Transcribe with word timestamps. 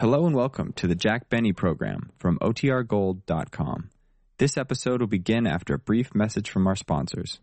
Hello 0.00 0.26
and 0.26 0.36
welcome 0.36 0.72
to 0.74 0.86
the 0.86 0.94
Jack 0.94 1.28
Benny 1.28 1.52
program 1.52 2.12
from 2.20 2.38
OTRGold.com. 2.38 3.90
This 4.38 4.56
episode 4.56 5.00
will 5.00 5.08
begin 5.08 5.44
after 5.44 5.74
a 5.74 5.78
brief 5.78 6.14
message 6.14 6.50
from 6.50 6.68
our 6.68 6.76
sponsors. 6.76 7.40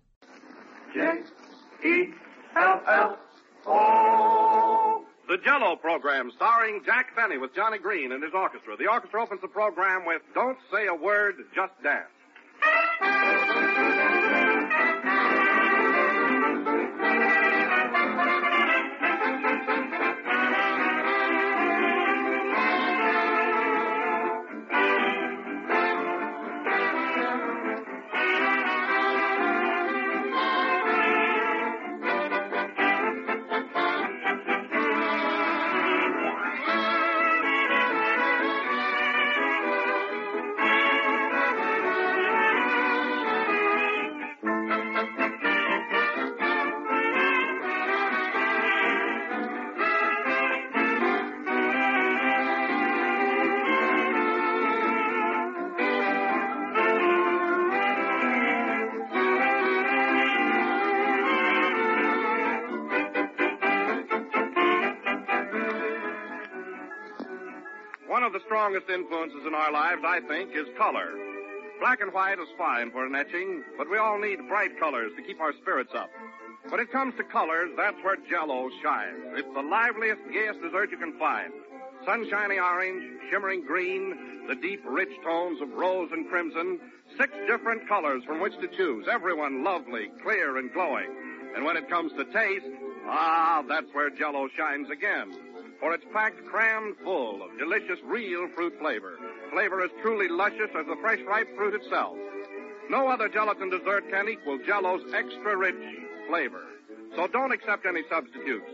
J 0.94 1.20
E 1.86 2.14
L 2.56 2.82
L 2.88 3.18
O. 3.68 5.04
The 5.28 5.36
Jello 5.44 5.76
program 5.76 6.32
starring 6.38 6.80
Jack 6.86 7.14
Benny 7.14 7.38
with 7.38 7.54
Johnny 7.54 7.78
Green 7.78 8.14
and 8.14 8.24
his 8.24 8.32
orchestra. 8.34 8.78
The 8.78 8.88
orchestra 8.88 9.22
opens 9.22 9.42
the 9.42 9.50
program 9.50 10.06
with 10.06 10.22
Don't 10.34 10.58
Say 10.72 10.88
a 10.88 10.96
Word, 10.96 11.36
Just 11.54 11.74
Dance. 11.84 12.08
Strongest 68.46 68.90
influences 68.90 69.46
in 69.46 69.54
our 69.54 69.72
lives, 69.72 70.02
I 70.06 70.20
think, 70.22 70.52
is 70.56 70.68
color. 70.78 71.14
Black 71.80 72.02
and 72.02 72.14
white 72.14 72.40
is 72.40 72.48
fine 72.58 72.92
for 72.92 73.06
an 73.06 73.16
etching, 73.16 73.64
but 73.78 73.90
we 73.90 73.98
all 73.98 74.20
need 74.20 74.48
bright 74.48 74.80
colors 74.80 75.12
to 75.18 75.24
keep 75.24 75.42
our 75.42 75.54
spirits 75.62 75.92
up. 75.94 76.10
When 76.70 76.80
it 76.80 76.92
comes 76.92 77.14
to 77.18 77.24
colors, 77.24 77.70
that's 77.78 77.98
where 78.04 78.18
Jello 78.30 78.70
shines. 78.82 79.20
It's 79.34 79.54
the 79.54 79.62
liveliest, 79.62 80.22
gayest 80.32 80.62
dessert 80.62 80.92
you 80.92 80.98
can 80.98 81.18
find. 81.20 81.52
Sunshiny 82.06 82.58
orange, 82.60 83.04
shimmering 83.30 83.66
green, 83.66 84.48
the 84.48 84.56
deep, 84.56 84.82
rich 84.86 85.14
tones 85.24 85.62
of 85.62 85.70
rose 85.74 86.10
and 86.12 86.28
crimson, 86.30 86.80
six 87.20 87.34
different 87.48 87.88
colors 87.88 88.24
from 88.26 88.42
which 88.42 88.58
to 88.62 88.68
choose, 88.68 89.06
everyone 89.12 89.64
lovely, 89.64 90.10
clear, 90.24 90.58
and 90.58 90.72
glowing. 90.74 91.10
And 91.56 91.66
when 91.66 91.78
it 91.78 91.90
comes 91.90 92.12
to 92.14 92.26
taste, 92.26 92.66
ah, 93.06 93.64
that's 93.68 93.88
where 93.94 94.10
Jello 94.10 94.48
shines 94.56 94.90
again 94.90 95.45
for 95.86 95.94
it's 95.94 96.06
packed 96.12 96.44
crammed 96.48 96.96
full 97.04 97.44
of 97.44 97.60
delicious 97.60 98.00
real 98.06 98.48
fruit 98.56 98.74
flavor. 98.80 99.20
Flavor 99.52 99.84
as 99.84 99.92
truly 100.02 100.28
luscious 100.28 100.72
as 100.76 100.88
the 100.88 100.96
fresh 101.00 101.20
ripe 101.28 101.48
fruit 101.56 101.76
itself. 101.76 102.18
No 102.90 103.08
other 103.08 103.30
gelatin 103.30 103.70
dessert 103.70 104.10
can 104.10 104.28
equal 104.28 104.58
Jello's 104.66 105.04
extra 105.14 105.56
rich 105.56 105.76
flavor. 106.28 106.64
So 107.16 107.28
don't 107.28 107.52
accept 107.52 107.86
any 107.86 108.02
substitutes. 108.10 108.66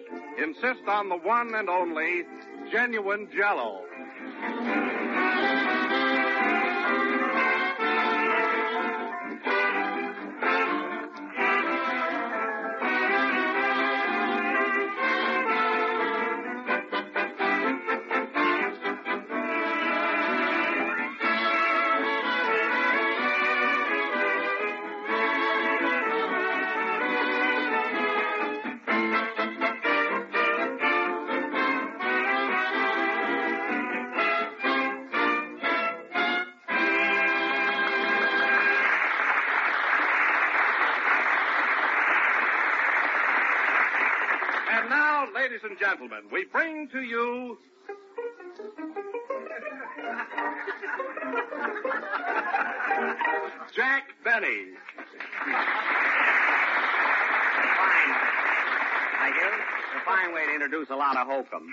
Insist 0.42 0.88
on 0.88 1.10
the 1.10 1.18
one 1.18 1.54
and 1.54 1.70
only 1.70 2.24
genuine 2.72 3.28
Jello. 3.36 3.82
Jack 53.92 54.08
Benny. 54.24 54.72
Fine. 54.72 55.52
Thank 59.20 59.36
you. 59.36 59.52
It's 59.52 59.96
a 60.00 60.06
fine 60.08 60.34
way 60.34 60.46
to 60.48 60.54
introduce 60.56 60.90
a 60.92 60.96
lot 60.96 61.18
of 61.18 61.28
hokum. 61.28 61.68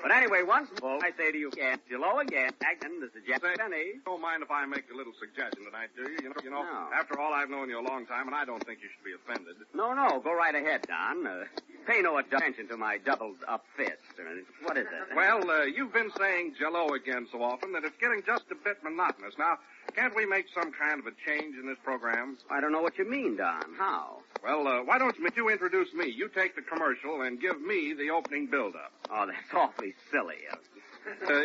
But 0.00 0.12
anyway, 0.12 0.44
once 0.46 0.70
more, 0.80 1.02
I 1.02 1.10
say 1.18 1.32
to 1.32 1.38
you 1.38 1.48
again, 1.48 1.80
hello 1.90 2.20
again, 2.20 2.52
Acton, 2.62 3.00
this 3.00 3.10
is 3.18 3.26
Jack 3.26 3.42
Benny. 3.42 3.98
Don't 4.06 4.22
mind 4.22 4.44
if 4.44 4.50
I 4.52 4.64
make 4.66 4.84
a 4.94 4.96
little 4.96 5.12
suggestion 5.18 5.64
tonight, 5.64 5.88
do 5.96 6.02
you? 6.06 6.18
You 6.22 6.28
know, 6.28 6.34
you 6.44 6.50
know 6.50 6.62
No. 6.62 6.90
after 6.94 7.18
all, 7.18 7.34
I've 7.34 7.50
known 7.50 7.68
you 7.68 7.80
a 7.80 7.82
long 7.82 8.06
time, 8.06 8.28
and 8.28 8.36
I 8.36 8.44
don't 8.44 8.64
think 8.64 8.78
you 8.80 8.86
should 8.94 9.02
be 9.02 9.14
offended. 9.18 9.56
No, 9.74 9.92
no, 9.94 10.20
go 10.20 10.32
right 10.32 10.54
ahead, 10.54 10.86
Don. 10.86 11.26
Uh, 11.26 11.42
pay 11.88 12.02
no 12.02 12.18
attention 12.18 12.68
to 12.68 12.76
my 12.76 12.98
doubled 12.98 13.38
up 13.48 13.64
fist. 13.76 13.98
Uh, 14.16 14.22
What 14.62 14.76
is 14.78 14.86
it? 14.86 15.16
Well, 15.16 15.42
uh, 15.50 15.64
you've 15.64 15.92
been 15.92 16.12
saying 16.16 16.54
Jello 16.60 16.94
again 16.94 17.26
so 17.32 17.42
often 17.42 17.72
that 17.72 17.82
it's 17.82 17.96
getting 18.00 18.22
just 18.24 18.44
a 18.52 18.54
bit 18.54 18.78
monotonous. 18.84 19.34
Now, 19.36 19.58
can't 19.98 20.14
we 20.14 20.26
make 20.26 20.46
some 20.54 20.70
kind 20.72 21.00
of 21.00 21.06
a 21.06 21.12
change 21.26 21.56
in 21.60 21.66
this 21.66 21.78
program? 21.82 22.38
I 22.50 22.60
don't 22.60 22.70
know 22.70 22.80
what 22.82 22.98
you 22.98 23.08
mean, 23.08 23.36
Don. 23.36 23.62
How? 23.76 24.18
Well, 24.44 24.68
uh, 24.68 24.84
why 24.84 24.98
don't 24.98 25.16
you 25.36 25.48
introduce 25.48 25.92
me? 25.92 26.08
You 26.08 26.28
take 26.28 26.54
the 26.54 26.62
commercial 26.62 27.22
and 27.22 27.40
give 27.40 27.60
me 27.60 27.94
the 27.94 28.10
opening 28.10 28.46
build-up. 28.46 28.92
Oh, 29.10 29.26
that's 29.26 29.52
awfully 29.52 29.94
silly. 30.12 30.36
Uh, 30.52 30.56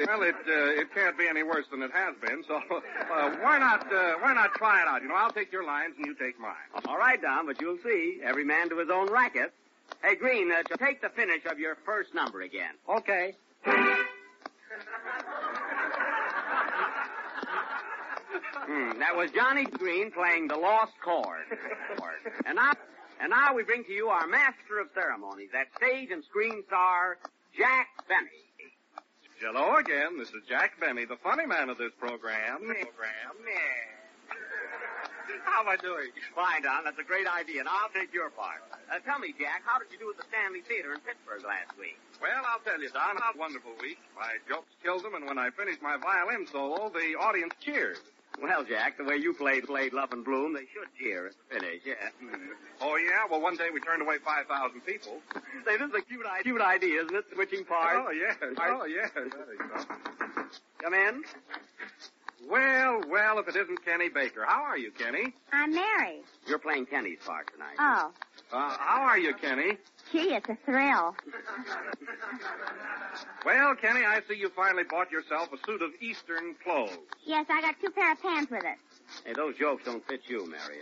well, 0.07 0.21
it 0.21 0.35
uh, 0.35 0.81
it 0.81 0.93
can't 0.93 1.17
be 1.17 1.25
any 1.27 1.41
worse 1.41 1.65
than 1.71 1.81
it 1.81 1.91
has 1.91 2.15
been. 2.21 2.43
So 2.47 2.55
uh, 2.71 3.31
why 3.41 3.57
not 3.57 3.91
uh, 3.91 4.13
why 4.19 4.33
not 4.33 4.53
try 4.53 4.81
it 4.81 4.87
out? 4.87 5.01
You 5.01 5.07
know, 5.07 5.15
I'll 5.15 5.31
take 5.31 5.51
your 5.51 5.65
lines 5.65 5.95
and 5.97 6.05
you 6.05 6.13
take 6.13 6.39
mine. 6.39 6.53
all 6.87 6.97
right, 6.97 7.21
Don, 7.21 7.47
but 7.47 7.59
you'll 7.61 7.79
see. 7.83 8.19
Every 8.23 8.43
man 8.43 8.69
to 8.69 8.77
his 8.77 8.89
own 8.89 9.09
racket. 9.09 9.53
Hey, 10.03 10.15
Green, 10.15 10.51
uh, 10.51 10.63
take 10.77 11.01
the 11.01 11.09
finish 11.09 11.45
of 11.49 11.59
your 11.59 11.77
first 11.85 12.13
number 12.13 12.41
again. 12.41 12.73
Okay. 12.89 13.35
Hmm, 18.65 18.99
that 18.99 19.15
was 19.15 19.29
Johnny 19.31 19.65
Green 19.65 20.11
playing 20.11 20.47
the 20.47 20.55
Lost 20.55 20.93
Chord. 21.03 21.43
and 22.45 22.55
now, 22.55 22.71
and 23.19 23.29
now 23.29 23.53
we 23.53 23.63
bring 23.63 23.83
to 23.83 23.91
you 23.91 24.07
our 24.07 24.27
master 24.27 24.79
of 24.79 24.87
ceremonies, 24.93 25.49
that 25.51 25.67
stage 25.77 26.09
and 26.11 26.23
screen 26.23 26.63
star, 26.67 27.17
Jack 27.57 27.87
Benny. 28.07 28.29
Hello 29.41 29.75
again. 29.75 30.17
This 30.17 30.29
is 30.29 30.43
Jack 30.47 30.79
Benny, 30.79 31.03
the 31.03 31.17
funny 31.17 31.45
man 31.45 31.69
of 31.69 31.77
this 31.77 31.91
program. 31.99 32.59
Program. 32.59 33.35
How 35.43 35.61
am 35.61 35.67
I 35.67 35.75
doing? 35.75 36.07
Fine, 36.35 36.63
Don. 36.63 36.85
That's 36.85 36.99
a 36.99 37.03
great 37.03 37.27
idea, 37.27 37.59
and 37.59 37.67
I'll 37.69 37.89
take 37.93 38.13
your 38.13 38.29
part. 38.29 38.63
Uh, 38.87 38.99
tell 39.03 39.19
me, 39.19 39.33
Jack, 39.37 39.63
how 39.65 39.79
did 39.79 39.91
you 39.91 39.99
do 39.99 40.09
at 40.11 40.17
the 40.17 40.23
Stanley 40.31 40.61
Theater 40.67 40.93
in 40.93 40.99
Pittsburgh 41.03 41.43
last 41.43 41.75
week? 41.77 41.99
Well, 42.21 42.43
I'll 42.47 42.63
tell 42.63 42.79
you, 42.81 42.89
Don. 42.89 43.17
A 43.17 43.37
wonderful 43.37 43.71
week. 43.81 43.99
My 44.15 44.39
jokes 44.47 44.71
killed 44.83 45.03
them, 45.03 45.15
and 45.15 45.25
when 45.27 45.37
I 45.37 45.49
finished 45.51 45.81
my 45.81 45.97
violin 45.97 46.47
solo, 46.47 46.89
the 46.89 47.15
audience 47.19 47.53
cheered. 47.59 47.99
Well, 48.41 48.63
Jack, 48.63 48.97
the 48.97 49.03
way 49.05 49.15
you 49.15 49.33
played 49.33 49.65
played 49.65 49.93
Love 49.93 50.11
in 50.11 50.23
Bloom, 50.23 50.53
they 50.53 50.61
should 50.73 50.89
cheer 50.99 51.27
at 51.27 51.33
the 51.49 51.59
finish, 51.59 51.81
yeah. 51.85 51.93
Oh 52.81 52.97
yeah. 52.97 53.23
Well, 53.29 53.39
one 53.41 53.55
day 53.55 53.69
we 53.73 53.79
turned 53.79 54.01
away 54.01 54.17
five 54.25 54.47
thousand 54.47 54.81
people. 54.81 55.19
Say, 55.65 55.77
this 55.77 55.87
is 55.89 55.95
a 55.95 56.01
cute, 56.01 56.25
i- 56.25 56.41
cute 56.41 56.59
idea, 56.61 57.01
isn't 57.03 57.15
it? 57.15 57.23
Switching 57.33 57.63
parts. 57.63 58.05
Oh 58.07 58.11
yes. 58.11 58.35
Oh 58.41 58.85
yes. 58.85 59.09
That 59.13 59.23
is 59.23 59.31
so. 59.83 59.87
Come 60.81 60.93
in. 60.93 61.23
Well, 62.49 63.01
well, 63.09 63.39
if 63.39 63.47
it 63.47 63.55
isn't 63.55 63.85
Kenny 63.85 64.09
Baker. 64.09 64.43
How 64.45 64.63
are 64.63 64.77
you, 64.77 64.91
Kenny? 64.91 65.33
I'm 65.53 65.73
Mary. 65.73 66.19
You're 66.45 66.59
playing 66.59 66.87
Kenny's 66.87 67.19
part 67.25 67.49
tonight. 67.53 67.77
Oh, 67.79 68.11
Uh, 68.51 68.75
how 68.77 69.03
are 69.03 69.17
you, 69.17 69.33
Kenny? 69.35 69.77
gee, 70.11 70.33
it's 70.35 70.49
a 70.49 70.57
thrill. 70.65 71.15
Well, 73.45 73.75
Kenny, 73.75 74.05
I 74.05 74.21
see 74.27 74.35
you 74.35 74.49
finally 74.55 74.83
bought 74.83 75.11
yourself 75.11 75.49
a 75.53 75.57
suit 75.65 75.81
of 75.81 75.91
Eastern 76.01 76.55
clothes. 76.63 76.97
Yes, 77.25 77.45
I 77.49 77.61
got 77.61 77.75
two 77.81 77.89
pair 77.91 78.11
of 78.13 78.21
pants 78.21 78.49
with 78.51 78.63
it. 78.63 78.77
Hey, 79.25 79.33
those 79.33 79.55
jokes 79.57 79.83
don't 79.85 80.05
fit 80.07 80.21
you, 80.27 80.49
Mary. 80.49 80.79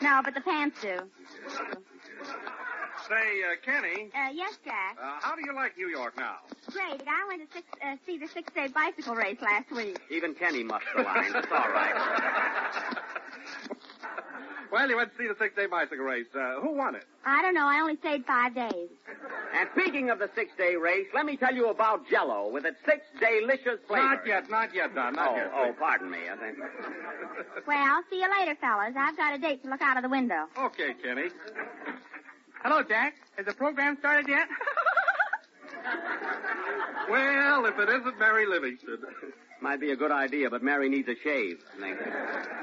No, 0.00 0.20
but 0.24 0.34
the 0.34 0.40
pants 0.40 0.80
do. 0.80 1.00
Say, 3.08 3.42
uh, 3.42 3.56
Kenny, 3.64 4.10
Uh, 4.14 4.30
yes, 4.32 4.56
Jack. 4.64 4.96
uh, 5.00 5.18
how 5.20 5.34
do 5.34 5.42
you 5.44 5.52
like 5.54 5.76
New 5.76 5.88
York 5.88 6.16
now? 6.16 6.36
Great. 6.70 7.02
I 7.06 7.24
went 7.28 7.42
to 7.50 7.52
six, 7.56 7.66
uh, 7.84 7.96
see 8.06 8.16
the 8.18 8.28
six-day 8.28 8.68
bicycle 8.68 9.14
race 9.16 9.38
last 9.42 9.70
week. 9.72 9.98
Even 10.10 10.34
Kenny 10.34 10.62
must 10.62 10.84
the 10.96 11.02
line. 11.02 11.32
It's 11.34 11.50
all 11.50 11.68
right. 11.68 12.96
well, 14.72 14.88
you 14.88 14.96
went 14.96 15.12
to 15.12 15.18
see 15.18 15.28
the 15.28 15.36
six-day 15.38 15.66
bicycle 15.66 16.04
race. 16.04 16.26
Uh, 16.34 16.60
who 16.60 16.72
won 16.74 16.94
it? 16.94 17.04
I 17.26 17.42
don't 17.42 17.54
know. 17.54 17.66
I 17.66 17.80
only 17.80 17.96
stayed 17.98 18.24
five 18.24 18.54
days. 18.54 18.88
And 19.54 19.68
speaking 19.78 20.10
of 20.10 20.18
the 20.18 20.30
six-day 20.34 20.76
race, 20.76 21.06
let 21.14 21.26
me 21.26 21.36
tell 21.36 21.54
you 21.54 21.68
about 21.68 22.08
Jello 22.08 22.48
with 22.50 22.64
its 22.64 22.78
six 22.86 23.04
delicious 23.20 23.78
flavors. 23.86 24.18
Not 24.18 24.26
yet, 24.26 24.50
not 24.50 24.74
yet, 24.74 24.94
Don, 24.94 25.14
not 25.14 25.28
Oh, 25.32 25.36
yet. 25.36 25.50
oh, 25.54 25.72
pardon 25.78 26.10
me. 26.10 26.18
I 26.32 26.36
think. 26.36 26.58
Well, 27.66 28.02
see 28.10 28.16
you 28.20 28.28
later, 28.40 28.56
fellas. 28.60 28.94
I've 28.98 29.16
got 29.16 29.34
a 29.34 29.38
date 29.38 29.62
to 29.62 29.70
look 29.70 29.82
out 29.82 29.96
of 29.96 30.02
the 30.02 30.08
window. 30.08 30.46
Okay, 30.58 30.94
Kenny. 31.02 31.28
Hello, 32.64 32.82
Jack. 32.82 33.14
Has 33.36 33.46
the 33.46 33.52
program 33.54 33.96
started 33.98 34.26
yet? 34.28 34.48
Well, 37.10 37.66
if 37.66 37.78
it 37.78 37.88
isn't 37.88 38.18
Mary 38.18 38.46
Livingstone. 38.46 38.98
Might 39.62 39.80
be 39.80 39.92
a 39.92 39.96
good 39.96 40.10
idea, 40.10 40.50
but 40.50 40.62
Mary 40.62 40.88
needs 40.88 41.08
a 41.08 41.14
shave. 41.22 41.58
I 41.76 41.80
think. 41.80 41.98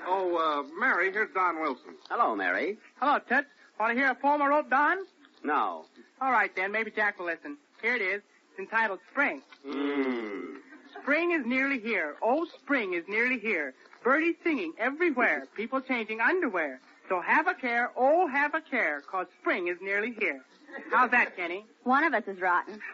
Oh, 0.05 0.35
uh, 0.67 0.79
Mary, 0.79 1.11
here's 1.11 1.33
Don 1.33 1.61
Wilson. 1.61 1.95
Hello, 2.09 2.35
Mary. 2.35 2.77
Hello, 2.99 3.19
Toots. 3.19 3.47
Want 3.79 3.93
to 3.93 3.97
hear 3.99 4.09
a 4.11 4.15
poem 4.15 4.41
I 4.41 4.47
wrote, 4.47 4.69
Don? 4.69 4.97
No. 5.43 5.85
All 6.21 6.31
right, 6.31 6.53
then. 6.55 6.71
Maybe 6.73 6.91
Jack 6.91 7.17
will 7.17 7.27
listen. 7.27 7.57
Here 7.81 7.95
it 7.95 8.01
is. 8.01 8.21
It's 8.51 8.59
entitled 8.59 8.99
Spring. 9.11 9.41
Mm. 9.65 10.55
Spring 11.01 11.31
is 11.31 11.45
nearly 11.45 11.79
here. 11.79 12.15
Oh, 12.21 12.45
spring 12.61 12.93
is 12.93 13.05
nearly 13.07 13.39
here. 13.39 13.73
Birdies 14.03 14.35
singing 14.43 14.73
everywhere. 14.77 15.47
People 15.55 15.79
changing 15.79 16.19
underwear. 16.19 16.81
So 17.07 17.21
have 17.21 17.47
a 17.47 17.53
care, 17.53 17.91
oh, 17.95 18.27
have 18.27 18.53
a 18.53 18.61
care, 18.61 19.01
'cause 19.01 19.27
spring 19.41 19.67
is 19.69 19.77
nearly 19.81 20.11
here. 20.11 20.41
How's 20.91 21.09
that, 21.11 21.35
Kenny? 21.35 21.65
One 21.83 22.03
of 22.03 22.13
us 22.13 22.23
is 22.27 22.39
rotten. 22.39 22.79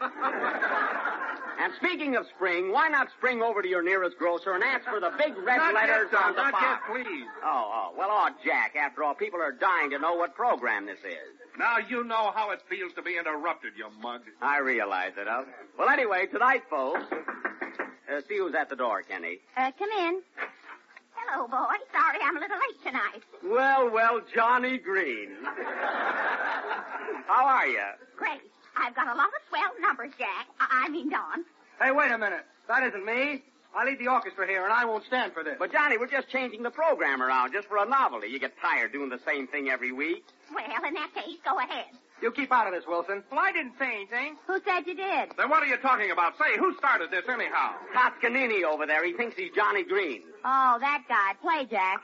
And 1.58 1.72
speaking 1.76 2.16
of 2.16 2.26
spring, 2.36 2.70
why 2.72 2.88
not 2.88 3.08
spring 3.16 3.42
over 3.42 3.62
to 3.62 3.68
your 3.68 3.82
nearest 3.82 4.18
grocer 4.18 4.52
and 4.52 4.62
ask 4.62 4.84
for 4.84 5.00
the 5.00 5.10
big 5.18 5.36
red 5.38 5.56
not 5.56 5.74
letters 5.74 6.08
yet, 6.12 6.20
Don, 6.20 6.22
on 6.30 6.36
the 6.36 6.42
not 6.42 6.52
box? 6.52 6.64
yet, 6.64 7.04
please. 7.04 7.26
Oh, 7.42 7.72
oh. 7.74 7.94
Well, 7.96 8.08
oh, 8.10 8.28
Jack, 8.44 8.76
after 8.76 9.02
all, 9.02 9.14
people 9.14 9.40
are 9.40 9.52
dying 9.52 9.90
to 9.90 9.98
know 9.98 10.14
what 10.14 10.34
program 10.34 10.84
this 10.86 10.98
is. 10.98 11.32
Now 11.58 11.78
you 11.78 12.04
know 12.04 12.30
how 12.34 12.50
it 12.50 12.60
feels 12.68 12.92
to 12.94 13.02
be 13.02 13.16
interrupted, 13.16 13.72
you 13.76 13.86
mug. 14.02 14.20
I 14.42 14.58
realize 14.58 15.12
it, 15.16 15.26
huh? 15.28 15.44
Well, 15.78 15.88
anyway, 15.88 16.26
tonight, 16.26 16.62
folks, 16.68 17.04
uh, 17.10 18.20
see 18.28 18.36
who's 18.36 18.54
at 18.54 18.68
the 18.68 18.76
door, 18.76 19.02
Kenny. 19.02 19.38
Uh, 19.56 19.70
come 19.78 19.88
in. 19.98 20.20
Hello, 21.14 21.48
boy. 21.48 21.74
Sorry 21.92 22.18
I'm 22.22 22.36
a 22.36 22.40
little 22.40 22.58
late 22.58 22.84
tonight. 22.84 23.22
Well, 23.42 23.90
well, 23.90 24.20
Johnny 24.34 24.76
Green. 24.78 25.30
How 27.26 27.46
are 27.46 27.66
you? 27.66 27.82
Great. 28.16 28.42
I've 28.76 28.94
got 28.94 29.06
a 29.06 29.16
lot 29.16 29.28
of 29.28 29.42
swell 29.48 29.72
numbers, 29.80 30.12
Jack. 30.18 30.46
I, 30.60 30.84
I 30.86 30.88
mean, 30.88 31.10
Don. 31.10 31.44
Hey, 31.80 31.90
wait 31.92 32.10
a 32.10 32.18
minute. 32.18 32.44
That 32.68 32.82
isn't 32.84 33.04
me. 33.04 33.42
I 33.76 33.84
lead 33.84 33.98
the 33.98 34.08
orchestra 34.08 34.46
here, 34.46 34.64
and 34.64 34.72
I 34.72 34.86
won't 34.86 35.04
stand 35.04 35.34
for 35.34 35.44
this. 35.44 35.56
But, 35.58 35.70
Johnny, 35.70 35.98
we're 35.98 36.06
just 36.06 36.28
changing 36.30 36.62
the 36.62 36.70
program 36.70 37.22
around 37.22 37.52
just 37.52 37.68
for 37.68 37.76
a 37.76 37.84
novelty. 37.84 38.28
You 38.28 38.38
get 38.38 38.54
tired 38.60 38.92
doing 38.92 39.10
the 39.10 39.20
same 39.26 39.46
thing 39.46 39.68
every 39.68 39.92
week. 39.92 40.24
Well, 40.54 40.64
in 40.64 40.94
that 40.94 41.10
case, 41.14 41.36
go 41.44 41.58
ahead. 41.58 41.84
You 42.22 42.30
keep 42.32 42.50
out 42.50 42.66
of 42.66 42.72
this, 42.72 42.84
Wilson. 42.88 43.22
Well, 43.30 43.40
I 43.40 43.52
didn't 43.52 43.74
say 43.78 43.94
anything. 43.94 44.36
Who 44.46 44.58
said 44.64 44.86
you 44.86 44.94
did? 44.94 45.32
Then 45.36 45.50
what 45.50 45.62
are 45.62 45.66
you 45.66 45.76
talking 45.76 46.10
about? 46.10 46.38
Say, 46.38 46.56
who 46.58 46.74
started 46.78 47.10
this 47.10 47.24
anyhow? 47.28 47.74
Toscanini 47.92 48.64
over 48.64 48.86
there, 48.86 49.04
he 49.04 49.12
thinks 49.12 49.36
he's 49.36 49.52
Johnny 49.54 49.84
Green. 49.84 50.22
Oh, 50.42 50.78
that 50.80 51.02
guy. 51.08 51.34
Play, 51.42 51.66
Jack. 51.66 52.00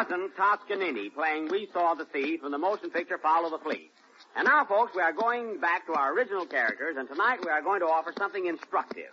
Wasn't 0.00 0.34
Toscanini 0.34 1.10
playing 1.10 1.48
We 1.48 1.68
Saw 1.74 1.92
the 1.92 2.06
Sea 2.12 2.38
from 2.38 2.52
the 2.52 2.58
motion 2.58 2.88
picture 2.88 3.18
Follow 3.18 3.50
the 3.50 3.62
Fleet. 3.62 3.90
And 4.34 4.46
now, 4.46 4.64
folks, 4.64 4.94
we 4.94 5.02
are 5.02 5.12
going 5.12 5.60
back 5.60 5.84
to 5.86 5.92
our 5.92 6.14
original 6.14 6.46
characters, 6.46 6.96
and 6.96 7.06
tonight 7.06 7.40
we 7.44 7.50
are 7.50 7.60
going 7.60 7.80
to 7.80 7.86
offer 7.86 8.14
something 8.16 8.46
instructive. 8.46 9.10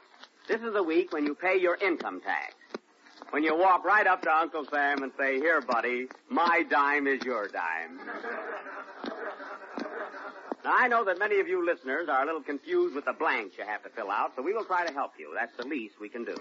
This 0.48 0.62
is 0.62 0.72
the 0.74 0.84
week 0.84 1.12
when 1.12 1.25
you 1.25 1.36
pay 1.36 1.60
your 1.60 1.75
income 1.75 2.22
tax. 2.22 2.56
When 3.32 3.44
you 3.44 3.58
walk 3.58 3.84
right 3.84 4.08
up 4.08 4.22
to 4.22 4.32
Uncle 4.32 4.65
Sam 4.72 5.03
and 5.03 5.12
say, 5.20 5.39
Here, 5.39 5.60
buddy, 5.60 6.08
my 6.29 6.63
dime 6.70 7.06
is 7.06 7.22
your 7.24 7.50
dime. 7.50 8.00
Now, 10.63 10.74
I 10.74 10.88
know 10.88 11.03
that 11.03 11.20
many 11.20 11.41
of 11.41 11.50
you 11.50 11.65
listeners 11.65 12.08
are 12.08 12.24
a 12.24 12.25
little 12.25 12.44
confused 12.44 12.96
with 12.96 13.03
the 13.03 13.13
blanks 13.13 13.58
you 13.58 13.65
have 13.65 13.84
to 13.84 13.89
fill 13.89 14.10
out, 14.10 14.34
so 14.38 14.41
we 14.41 14.53
will 14.53 14.65
try 14.65 14.88
to 14.88 14.94
help 14.94 15.12
you. 15.20 15.34
That's 15.34 15.56
the 15.58 15.67
least 15.67 15.96
we 16.00 16.08
can 16.08 16.24
do. 16.24 16.36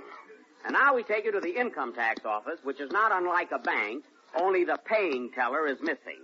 And 0.65 0.73
now 0.73 0.95
we 0.95 1.03
take 1.03 1.25
you 1.25 1.33
to 1.33 1.41
the 1.41 1.59
income 1.59 1.93
tax 1.95 2.25
office, 2.25 2.61
which 2.63 2.81
is 2.81 2.93
not 2.93 3.11
unlike 3.13 3.51
a 3.51 3.59
bank, 3.59 4.05
only 4.41 4.65
the 4.65 4.79
paying 4.85 5.31
teller 5.35 5.67
is 5.67 5.79
missing. 5.81 6.21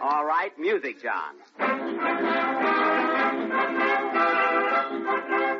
All 0.00 0.24
right, 0.24 0.56
music, 0.58 1.02
John. 1.02 1.34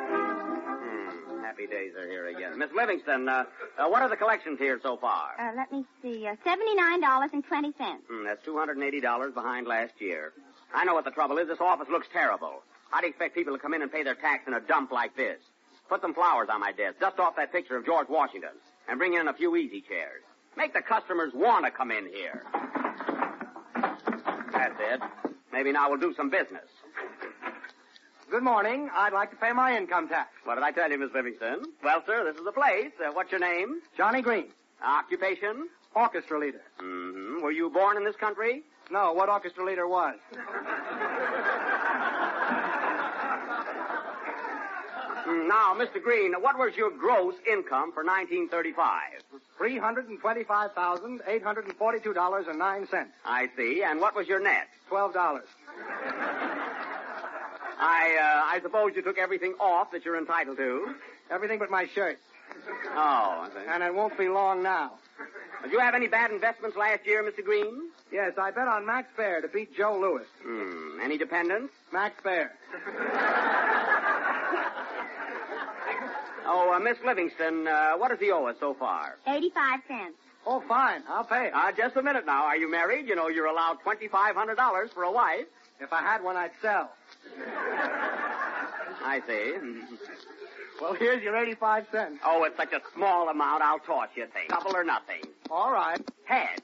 Hmm, 0.09 1.41
happy 1.43 1.67
days 1.67 1.93
are 1.95 2.07
here 2.07 2.27
again. 2.27 2.57
Miss 2.57 2.69
Livingstone, 2.75 3.27
uh, 3.27 3.43
uh, 3.77 3.87
what 3.87 4.01
are 4.01 4.09
the 4.09 4.15
collections 4.15 4.59
here 4.59 4.79
so 4.81 4.97
far? 4.97 5.31
Uh, 5.39 5.51
let 5.55 5.71
me 5.71 5.85
see. 6.01 6.25
Uh, 6.27 6.35
$79.20. 6.45 7.73
Hmm, 8.09 8.23
that's 8.23 8.45
$280 8.45 9.33
behind 9.33 9.67
last 9.67 9.93
year. 9.99 10.33
I 10.73 10.85
know 10.85 10.93
what 10.93 11.05
the 11.05 11.11
trouble 11.11 11.37
is. 11.37 11.47
This 11.47 11.59
office 11.61 11.87
looks 11.89 12.07
terrible. 12.13 12.63
How 12.91 13.01
do 13.01 13.07
you 13.07 13.11
expect 13.11 13.35
people 13.35 13.53
to 13.53 13.59
come 13.59 13.73
in 13.73 13.81
and 13.81 13.91
pay 13.91 14.03
their 14.03 14.15
tax 14.15 14.47
in 14.47 14.53
a 14.53 14.59
dump 14.59 14.91
like 14.91 15.15
this? 15.15 15.39
Put 15.89 16.01
some 16.01 16.13
flowers 16.13 16.49
on 16.51 16.59
my 16.59 16.71
desk, 16.71 16.99
dust 16.99 17.19
off 17.19 17.35
that 17.37 17.51
picture 17.51 17.75
of 17.75 17.85
George 17.85 18.07
Washington, 18.09 18.51
and 18.87 18.99
bring 18.99 19.15
in 19.15 19.27
a 19.27 19.33
few 19.33 19.55
easy 19.55 19.81
chairs. 19.81 20.21
Make 20.59 20.73
the 20.73 20.81
customers 20.81 21.31
want 21.33 21.63
to 21.63 21.71
come 21.71 21.89
in 21.89 22.05
here. 22.05 22.43
That's 24.51 24.75
it. 24.77 24.99
Maybe 25.53 25.71
now 25.71 25.89
we'll 25.89 26.01
do 26.01 26.13
some 26.17 26.29
business. 26.29 26.65
Good 28.29 28.43
morning. 28.43 28.89
I'd 28.93 29.13
like 29.13 29.29
to 29.31 29.37
pay 29.37 29.53
my 29.53 29.77
income 29.77 30.09
tax. 30.09 30.31
What 30.43 30.55
did 30.55 30.65
I 30.65 30.71
tell 30.71 30.91
you, 30.91 30.97
Miss 30.99 31.11
Livingstone? 31.15 31.63
Well, 31.81 32.03
sir, 32.05 32.25
this 32.25 32.35
is 32.37 32.43
the 32.43 32.51
place. 32.51 32.91
Uh, 32.99 33.13
what's 33.13 33.31
your 33.31 33.39
name? 33.39 33.79
Johnny 33.95 34.21
Green, 34.21 34.47
Occupation? 34.85 35.69
orchestra 35.95 36.37
leader. 36.37 36.61
Mm-hmm. 36.81 37.41
Were 37.41 37.51
you 37.51 37.69
born 37.69 37.95
in 37.95 38.03
this 38.03 38.17
country? 38.17 38.63
No, 38.91 39.13
what 39.13 39.29
orchestra 39.29 39.63
leader 39.63 39.87
was? 39.87 40.15
Now, 45.29 45.75
Mr. 45.75 46.01
Green, 46.01 46.33
what 46.41 46.57
was 46.57 46.73
your 46.75 46.89
gross 46.89 47.35
income 47.47 47.91
for 47.93 48.03
1935? 48.03 49.21
Three 49.59 49.77
hundred 49.77 50.07
and 50.07 50.19
twenty-five 50.21 50.71
thousand 50.73 51.21
eight 51.27 51.43
hundred 51.43 51.65
and 51.65 51.75
forty-two 51.75 52.13
dollars 52.13 52.47
and 52.47 52.57
nine 52.57 52.87
cents. 52.87 53.11
I 53.25 53.49
see. 53.57 53.83
And 53.83 53.99
what 53.99 54.15
was 54.15 54.25
your 54.25 54.39
net? 54.39 54.67
Twelve 54.87 55.13
dollars. 55.13 55.47
I, 57.81 58.17
uh, 58.21 58.55
I 58.55 58.59
suppose 58.61 58.93
you 58.95 59.01
took 59.01 59.17
everything 59.17 59.53
off 59.59 59.91
that 59.91 60.05
you're 60.05 60.17
entitled 60.17 60.57
to. 60.57 60.95
Everything 61.29 61.59
but 61.59 61.69
my 61.69 61.87
shirt. 61.93 62.19
Oh, 62.95 63.45
I 63.45 63.49
see. 63.53 63.67
And 63.69 63.83
it 63.83 63.93
won't 63.93 64.17
be 64.17 64.29
long 64.29 64.63
now. 64.63 64.93
Did 65.61 65.73
you 65.73 65.79
have 65.79 65.93
any 65.93 66.07
bad 66.07 66.31
investments 66.31 66.77
last 66.77 67.05
year, 67.05 67.21
Mr. 67.21 67.43
Green? 67.43 67.89
Yes, 68.11 68.33
I 68.37 68.51
bet 68.51 68.67
on 68.67 68.85
Max 68.85 69.09
Baer 69.15 69.41
to 69.41 69.47
beat 69.49 69.75
Joe 69.75 69.97
Louis. 69.99 70.25
Hmm. 70.41 71.01
Any 71.01 71.17
dependents? 71.17 71.73
Max 71.91 72.15
Baer. 72.23 72.51
Oh, 76.51 76.73
uh, 76.73 76.79
Miss 76.79 76.97
Livingstone, 77.05 77.67
uh, 77.67 77.93
what 77.97 78.09
does 78.09 78.19
he 78.19 78.31
owe 78.31 78.45
us 78.47 78.55
so 78.59 78.73
far? 78.73 79.17
85 79.27 79.79
cents. 79.87 80.15
Oh, 80.47 80.63
fine. 80.67 81.03
I'll 81.07 81.23
pay. 81.23 81.51
Uh, 81.53 81.71
just 81.71 81.95
a 81.95 82.01
minute 82.01 82.25
now. 82.25 82.45
Are 82.45 82.57
you 82.57 82.69
married? 82.71 83.07
You 83.07 83.15
know, 83.15 83.27
you're 83.27 83.45
allowed 83.45 83.77
$2,500 83.85 84.89
for 84.93 85.03
a 85.03 85.11
wife. 85.11 85.45
If 85.79 85.93
I 85.93 86.01
had 86.01 86.23
one, 86.23 86.35
I'd 86.35 86.51
sell. 86.61 86.91
I 89.05 89.21
see. 89.27 89.53
Well, 90.81 90.93
here's 90.93 91.21
your 91.21 91.35
85 91.35 91.87
cents. 91.91 92.19
Oh, 92.23 92.45
it's 92.45 92.55
such 92.55 92.71
a 92.71 92.79
small 92.95 93.27
amount, 93.27 93.61
I'll 93.61 93.79
toss 93.79 94.07
you 94.15 94.25
thing. 94.27 94.45
Double 94.47 94.73
or 94.73 94.85
nothing. 94.85 95.23
All 95.51 95.73
right. 95.73 95.99
Head. 96.23 96.61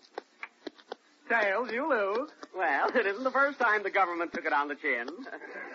Tails, 1.28 1.70
you 1.70 1.90
lose. 1.90 2.30
Well, 2.56 2.90
it 2.96 3.06
isn't 3.06 3.26
the 3.26 3.32
first 3.32 3.60
time 3.60 3.84
the 3.84 3.90
government 3.90 4.32
took 4.32 4.46
it 4.46 4.54
on 4.54 4.70
the 4.70 4.76
chin. 4.76 5.10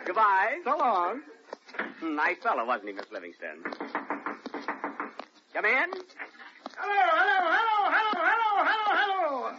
Goodbye. 0.06 0.58
So 0.64 0.74
long. 0.78 1.20
Nice 2.02 2.36
fellow, 2.42 2.64
wasn't 2.66 2.88
he, 2.88 2.94
Miss 2.94 3.06
Livingstone? 3.12 3.62
Come 5.52 5.64
in. 5.64 5.90
Hello, 6.76 7.06
hello, 7.12 7.38
hello, 7.50 7.90
hello, 7.90 8.14
hello, 8.24 8.64
hello, 8.64 8.94
hello. 8.96 9.50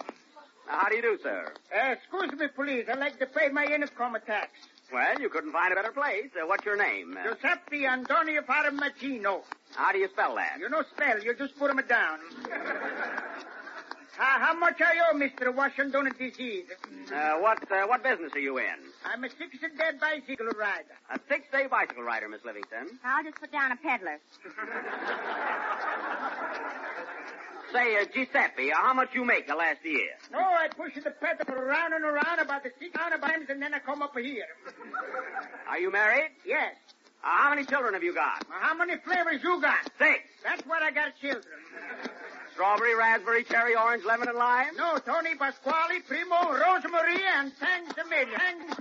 Now, 0.68 0.80
how 0.80 0.90
do 0.90 0.96
you 0.96 1.02
do, 1.02 1.18
sir? 1.22 1.54
Uh, 1.76 1.92
excuse 1.94 2.32
me, 2.40 2.48
please. 2.56 2.86
I'd 2.90 3.00
like 3.00 3.20
to 3.20 3.26
pay 3.28 3.50
my 3.50 3.66
income 3.66 4.18
tax. 4.26 4.52
Well, 4.92 5.20
you 5.20 5.30
couldn't 5.30 5.52
find 5.54 5.72
a 5.72 5.76
better 5.76 5.92
place. 5.92 6.32
Uh, 6.36 6.48
what's 6.48 6.66
your 6.66 6.78
name? 6.78 7.18
Uh, 7.18 7.24
Giuseppe 7.24 7.86
Antonio 7.86 8.42
Parmigiano. 8.42 9.42
how 9.76 9.92
do 9.92 10.00
you 10.00 10.10
spell 10.10 10.36
that? 10.36 10.60
You 10.60 10.70
know 10.70 10.84
spell, 10.96 11.20
you 11.24 11.34
just 11.36 11.58
put 11.58 11.70
'em 11.70 11.80
down. 11.88 12.20
how, 14.18 14.40
how 14.40 14.54
much 14.60 14.82
are 14.82 14.96
you, 14.96 15.30
Mr. 15.30 15.54
Washington 15.54 16.14
disease? 16.18 16.66
Uh, 17.14 17.36
what 17.40 17.60
uh, 17.72 17.86
what 17.88 18.04
business 18.04 18.34
are 18.36 18.40
you 18.40 18.58
in? 18.58 18.91
I'm 19.06 19.24
a 19.24 19.30
six-day 19.30 19.92
bicycle 20.00 20.46
rider. 20.48 20.94
A 21.10 21.20
six-day 21.28 21.68
bicycle 21.70 22.04
rider, 22.04 22.30
Miss 22.30 22.44
Livingstone. 22.46 23.00
I'll 23.04 23.24
just 23.24 23.40
put 23.40 23.52
down 23.52 23.72
a 23.72 23.76
peddler. 23.78 24.20
Say, 27.74 27.96
uh, 28.02 28.06
Giuseppe, 28.14 28.72
uh, 28.72 28.76
how 28.76 28.94
much 28.94 29.16
you 29.16 29.24
make 29.24 29.48
the 29.48 29.56
last 29.56 29.80
year? 29.86 30.10
No, 30.32 30.40
I 30.40 30.68
push 30.68 30.94
the 31.02 31.12
peddler 31.12 31.56
around 31.56 31.94
and 31.94 32.04
around 32.04 32.40
about 32.40 32.64
the 32.64 32.72
six 32.80 32.92
hundred 33.00 33.22
times, 33.22 33.46
and 33.50 33.62
then 33.62 33.74
I 33.74 33.80
come 33.80 34.02
up 34.02 34.18
here. 34.18 34.44
Are 35.70 35.80
you 35.80 35.90
married? 35.90 36.32
Yes. 36.46 36.76
Uh, 37.24 37.28
how 37.28 37.50
many 37.52 37.66
children 37.66 37.94
have 37.94 38.04
you 38.04 38.14
got? 38.14 38.46
Now, 38.50 38.56
how 38.60 38.76
many 38.76 38.98
flavors 38.98 39.42
you 39.42 39.62
got? 39.62 39.80
Six. 39.98 40.20
That's 40.44 40.66
what 40.68 40.84
I 40.84 40.92
got 40.92 41.16
children. 41.22 41.46
Strawberry, 42.54 42.96
raspberry, 42.96 43.44
cherry, 43.44 43.76
orange, 43.76 44.04
lemon, 44.04 44.28
and 44.28 44.38
lime? 44.38 44.76
No, 44.78 44.98
Tony 44.98 45.36
Pasquale, 45.36 46.02
Primo, 46.08 46.52
Rosemary, 46.52 47.20
and 47.38 47.52
Thanks 47.54 47.94
Amelia. 47.98 48.38
Thanks. 48.38 48.78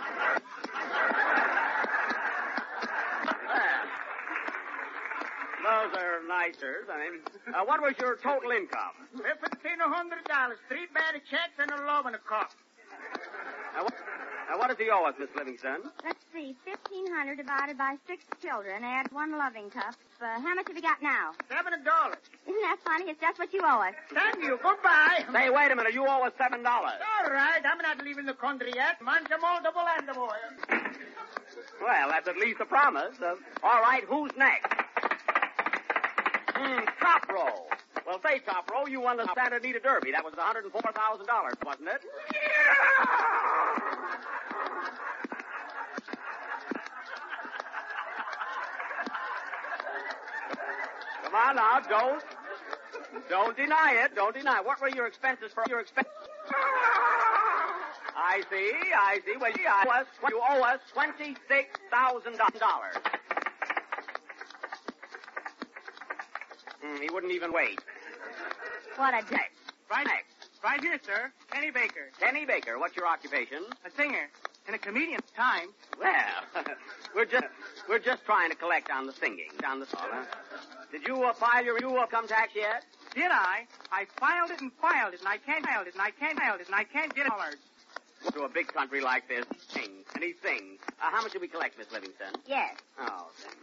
Well, 5.62 5.88
those 5.88 5.98
are 6.02 6.18
nicers. 6.26 6.88
I 6.90 6.98
mean, 6.98 7.20
uh, 7.54 7.64
what 7.64 7.80
was 7.80 7.94
your 8.00 8.16
total 8.16 8.50
income? 8.50 8.96
Fifteen 9.14 9.78
hundred 9.78 10.24
dollars, 10.24 10.58
three 10.68 10.86
bad 10.92 11.20
checks, 11.30 11.54
and 11.58 11.70
a 11.70 11.84
love 11.86 12.06
in 12.06 12.14
a 12.14 12.18
cup. 12.18 12.50
Now, 13.76 13.84
what, 13.84 13.94
now, 14.50 14.58
what 14.58 14.68
does 14.68 14.78
he 14.78 14.90
owe 14.90 15.04
us, 15.04 15.14
Miss 15.18 15.28
Livingstone? 15.36 15.90
Let's 16.04 16.24
see. 16.34 16.56
1,500 16.64 17.36
divided 17.36 17.78
by 17.78 17.96
six 18.06 18.24
children. 18.42 18.82
Add 18.82 19.12
one 19.12 19.38
loving 19.38 19.70
cup. 19.70 19.94
Uh, 20.20 20.38
how 20.38 20.54
much 20.54 20.66
have 20.68 20.76
you 20.76 20.82
got 20.82 21.00
now? 21.02 21.32
Seven 21.48 21.72
dollars. 21.82 22.18
Isn't 22.46 22.60
that 22.60 22.76
funny? 22.84 23.04
It's 23.10 23.20
just 23.20 23.38
what 23.38 23.52
you 23.54 23.62
owe 23.64 23.80
us. 23.80 23.94
Thank 24.12 24.36
you. 24.44 24.58
Goodbye. 24.62 25.24
Say, 25.32 25.48
wait 25.48 25.72
a 25.72 25.76
minute. 25.76 25.94
You 25.94 26.06
owe 26.06 26.22
us 26.26 26.32
seven 26.36 26.62
dollars. 26.62 27.00
All 27.24 27.30
right, 27.30 27.60
I'm 27.64 27.78
not 27.78 28.04
leaving 28.04 28.26
the 28.26 28.34
country 28.34 28.72
yet. 28.74 29.00
Mancha 29.02 29.38
multiple 29.40 29.82
and 29.98 30.06
the 30.06 30.12
boy. 30.12 30.36
Well, 31.82 32.08
that's 32.10 32.28
at 32.28 32.36
least 32.36 32.60
a 32.60 32.66
promise. 32.66 33.16
Uh, 33.22 33.36
all 33.62 33.80
right, 33.80 34.04
who's 34.04 34.30
next? 34.36 34.70
Hmm, 36.54 36.80
Top 37.00 37.26
Row. 37.32 37.64
Well, 38.06 38.20
say, 38.22 38.40
Top 38.40 38.70
Row, 38.70 38.86
you 38.86 39.00
won 39.00 39.16
the 39.16 39.26
Santa 39.34 39.56
Anita 39.56 39.80
Derby. 39.80 40.12
That 40.12 40.24
was 40.24 40.34
$104,000, 40.34 41.64
wasn't 41.64 41.88
it? 41.88 42.02
Come 51.30 51.40
on 51.48 51.56
now, 51.56 51.80
don't. 51.88 52.22
Don't 53.28 53.56
deny 53.56 54.02
it. 54.04 54.14
Don't 54.16 54.34
deny 54.34 54.58
it. 54.58 54.66
What 54.66 54.80
were 54.80 54.88
your 54.88 55.06
expenses 55.06 55.52
for 55.54 55.62
your 55.68 55.80
expenses? 55.80 56.12
I 58.16 58.42
see, 58.50 58.72
I 58.96 59.20
see. 59.24 59.36
Well, 59.40 59.50
you 59.52 59.66
owe 59.68 59.90
us, 59.90 60.06
you 60.28 60.40
owe 60.48 60.62
us 60.62 60.80
$26,000. 60.94 62.40
Hmm, 66.82 67.00
he 67.00 67.08
wouldn't 67.10 67.32
even 67.32 67.52
wait. 67.52 67.80
What 68.96 69.14
a 69.14 69.22
dick. 69.28 69.52
Right, 69.90 70.06
Next. 70.06 70.34
right 70.62 70.80
here, 70.80 70.98
sir. 71.04 71.32
Kenny 71.50 71.70
Baker, 71.70 72.10
Kenny 72.20 72.44
Baker, 72.44 72.78
what's 72.78 72.96
your 72.96 73.06
occupation? 73.06 73.64
a 73.84 73.90
singer 73.90 74.28
and 74.66 74.76
a 74.76 74.78
comedian's 74.78 75.22
Time. 75.36 75.68
Well, 75.98 76.44
we're 77.14 77.24
just 77.24 77.46
we're 77.88 77.98
just 77.98 78.24
trying 78.24 78.50
to 78.50 78.56
collect 78.56 78.90
on 78.90 79.06
the 79.06 79.12
singing, 79.12 79.50
on 79.66 79.80
the 79.80 79.86
song. 79.86 80.06
Huh? 80.10 80.24
Did 80.92 81.02
you 81.06 81.22
uh, 81.22 81.32
file 81.34 81.64
your 81.64 81.78
you 81.78 81.96
income 82.00 82.26
tax 82.28 82.52
yet? 82.54 82.82
Did 83.14 83.30
I? 83.30 83.66
I 83.92 84.06
filed 84.18 84.50
it 84.50 84.60
and 84.60 84.70
filed 84.80 85.14
it, 85.14 85.20
and 85.20 85.28
I 85.28 85.38
can't 85.38 85.64
file 85.64 85.82
it, 85.82 85.92
and 85.92 86.02
I 86.02 86.10
can't 86.10 86.38
file 86.38 86.54
it, 86.58 86.66
and 86.66 86.74
I 86.74 86.84
can't 86.84 87.14
get 87.14 87.26
it. 87.26 87.28
dollars. 87.30 87.58
To 88.34 88.42
a 88.42 88.48
big 88.48 88.72
country 88.72 89.00
like 89.00 89.26
this, 89.28 89.46
he 89.50 89.58
sings 89.74 90.04
and 90.14 90.22
he 90.22 90.34
sings. 90.42 90.78
Uh, 91.02 91.10
how 91.10 91.22
much 91.22 91.32
did 91.32 91.40
we 91.40 91.48
collect, 91.48 91.78
Miss 91.78 91.86
Livingstone? 91.90 92.36
Yes. 92.46 92.76
Oh, 93.00 93.30
thank 93.40 93.54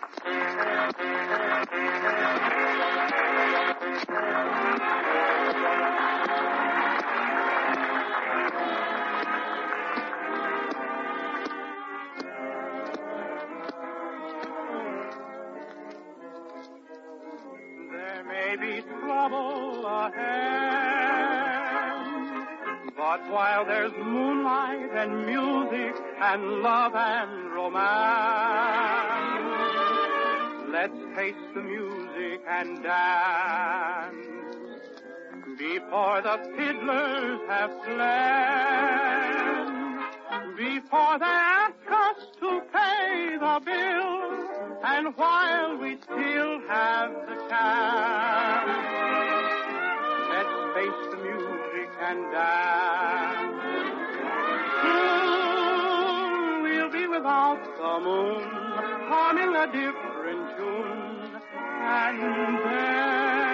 you. 6.74 6.77
Ahead, 20.08 21.98
but 22.96 23.22
while 23.32 23.66
there's 23.66 23.94
moonlight 23.98 24.92
and 24.94 25.26
music 25.26 25.96
and 26.22 26.62
love 26.62 26.96
and 26.96 27.54
romance, 27.54 27.78
let's 30.70 31.16
face 31.16 31.36
the 31.54 31.62
music 31.62 32.42
and 32.48 32.84
dance. 32.84 34.16
Before 35.58 36.22
the 36.22 36.38
fiddlers 36.56 37.40
have 37.50 37.72
fled, 37.84 39.58
before 40.56 41.18
they 41.20 41.26
ask 41.26 41.90
us 41.90 42.18
to 42.40 42.62
pay 42.72 43.38
the 43.40 43.60
bill, 43.66 44.48
and 44.84 45.16
while 45.16 45.78
we 45.78 45.98
still 46.04 46.60
have 46.68 47.12
the 47.28 47.36
chance, 47.50 48.78
and 52.10 52.32
dance. 52.32 53.64
Soon 54.82 56.64
we'll 56.64 56.92
be 56.92 57.08
with 57.08 57.20
about 57.20 57.60
the 57.80 58.00
moon, 58.00 58.44
humming 59.12 59.54
a 59.56 59.68
different 59.68 60.58
tune, 60.58 61.42
and 61.84 62.18
then 62.66 63.47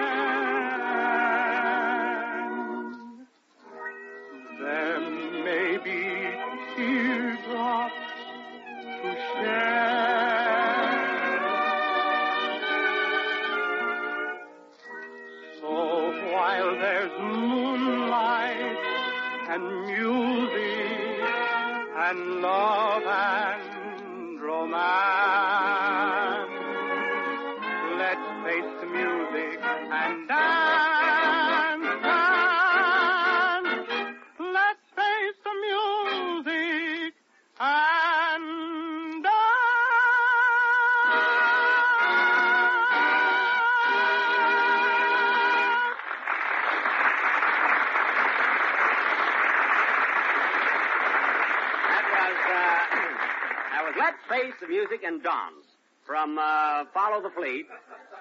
Face 54.94 55.00
Music 55.00 55.12
and 55.12 55.22
Dance 55.22 55.66
from 56.06 56.38
uh, 56.38 56.84
Follow 56.92 57.22
the 57.22 57.30
Fleet, 57.30 57.66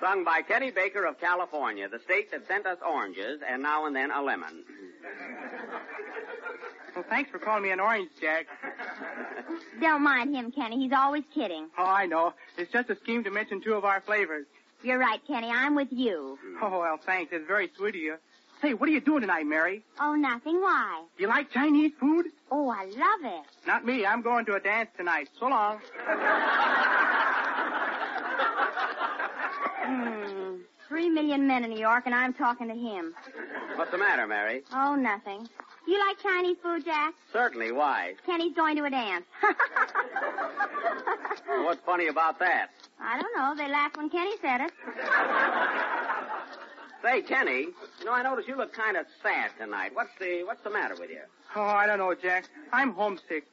sung 0.01 0.23
by 0.23 0.41
Kenny 0.41 0.71
Baker 0.71 1.05
of 1.05 1.19
California, 1.19 1.87
the 1.87 1.99
state 1.99 2.31
that 2.31 2.47
sent 2.47 2.65
us 2.65 2.77
oranges 2.87 3.41
and 3.47 3.61
now 3.61 3.85
and 3.85 3.95
then 3.95 4.09
a 4.11 4.21
lemon. 4.21 4.63
Well, 6.95 7.05
thanks 7.09 7.29
for 7.29 7.37
calling 7.39 7.63
me 7.63 7.71
an 7.71 7.79
orange, 7.79 8.09
Jack. 8.19 8.45
Don't 9.81 10.03
mind 10.03 10.35
him, 10.35 10.51
Kenny. 10.51 10.77
He's 10.77 10.93
always 10.93 11.23
kidding. 11.33 11.67
Oh, 11.77 11.85
I 11.85 12.05
know. 12.05 12.33
It's 12.57 12.71
just 12.71 12.89
a 12.89 12.95
scheme 12.95 13.23
to 13.25 13.31
mention 13.31 13.61
two 13.61 13.73
of 13.73 13.85
our 13.85 14.01
flavors. 14.01 14.45
You're 14.83 14.99
right, 14.99 15.19
Kenny. 15.27 15.49
I'm 15.49 15.75
with 15.75 15.89
you. 15.91 16.37
Oh, 16.61 16.79
well, 16.79 16.97
thanks. 16.97 17.31
It's 17.33 17.47
very 17.47 17.69
sweet 17.75 17.95
of 17.95 18.01
you. 18.01 18.15
Say, 18.63 18.73
what 18.73 18.87
are 18.87 18.93
you 18.93 19.01
doing 19.01 19.19
tonight, 19.19 19.45
Mary? 19.45 19.83
Oh, 19.99 20.15
nothing. 20.15 20.61
Why? 20.61 21.03
Do 21.17 21.23
you 21.23 21.27
like 21.27 21.51
Chinese 21.51 21.91
food? 21.99 22.27
Oh, 22.49 22.69
I 22.69 22.85
love 22.85 23.25
it. 23.25 23.43
Not 23.67 23.85
me. 23.85 24.05
I'm 24.05 24.21
going 24.21 24.45
to 24.45 24.53
a 24.53 24.59
dance 24.61 24.89
tonight. 24.97 25.27
So 25.39 25.47
long. 25.47 25.79
Hmm. 29.85 30.55
Three 30.87 31.09
million 31.09 31.45
men 31.45 31.65
in 31.65 31.69
New 31.71 31.79
York, 31.79 32.03
and 32.05 32.15
I'm 32.15 32.33
talking 32.33 32.69
to 32.69 32.73
him. 32.73 33.13
What's 33.75 33.91
the 33.91 33.97
matter, 33.97 34.25
Mary? 34.25 34.63
Oh, 34.71 34.95
nothing. 34.95 35.49
You 35.85 35.99
like 35.99 36.19
Chinese 36.23 36.55
food, 36.63 36.85
Jack? 36.85 37.13
Certainly. 37.33 37.73
Why? 37.73 38.13
Kenny's 38.25 38.55
going 38.55 38.77
to 38.77 38.85
a 38.85 38.89
dance. 38.89 39.25
What's 41.47 41.81
funny 41.85 42.07
about 42.07 42.39
that? 42.39 42.69
I 43.01 43.21
don't 43.21 43.35
know. 43.37 43.53
They 43.61 43.69
laughed 43.69 43.97
when 43.97 44.09
Kenny 44.09 44.35
said 44.41 44.61
it. 44.61 44.71
Say, 47.03 47.21
Kenny, 47.21 47.67
you 47.99 48.05
know, 48.05 48.13
I 48.13 48.23
notice 48.23 48.45
you 48.47 48.55
look 48.55 48.73
kind 48.73 48.95
of 48.95 49.05
sad 49.21 49.51
tonight. 49.59 49.91
What's 49.93 50.11
the 50.21 50.43
What's 50.45 50.63
the 50.63 50.69
matter 50.69 50.95
with 50.97 51.09
you? 51.09 51.19
Oh, 51.53 51.61
I 51.61 51.85
don't 51.85 51.97
know, 51.99 52.15
Jack. 52.15 52.45
I'm 52.71 52.93
homesick. 52.93 53.45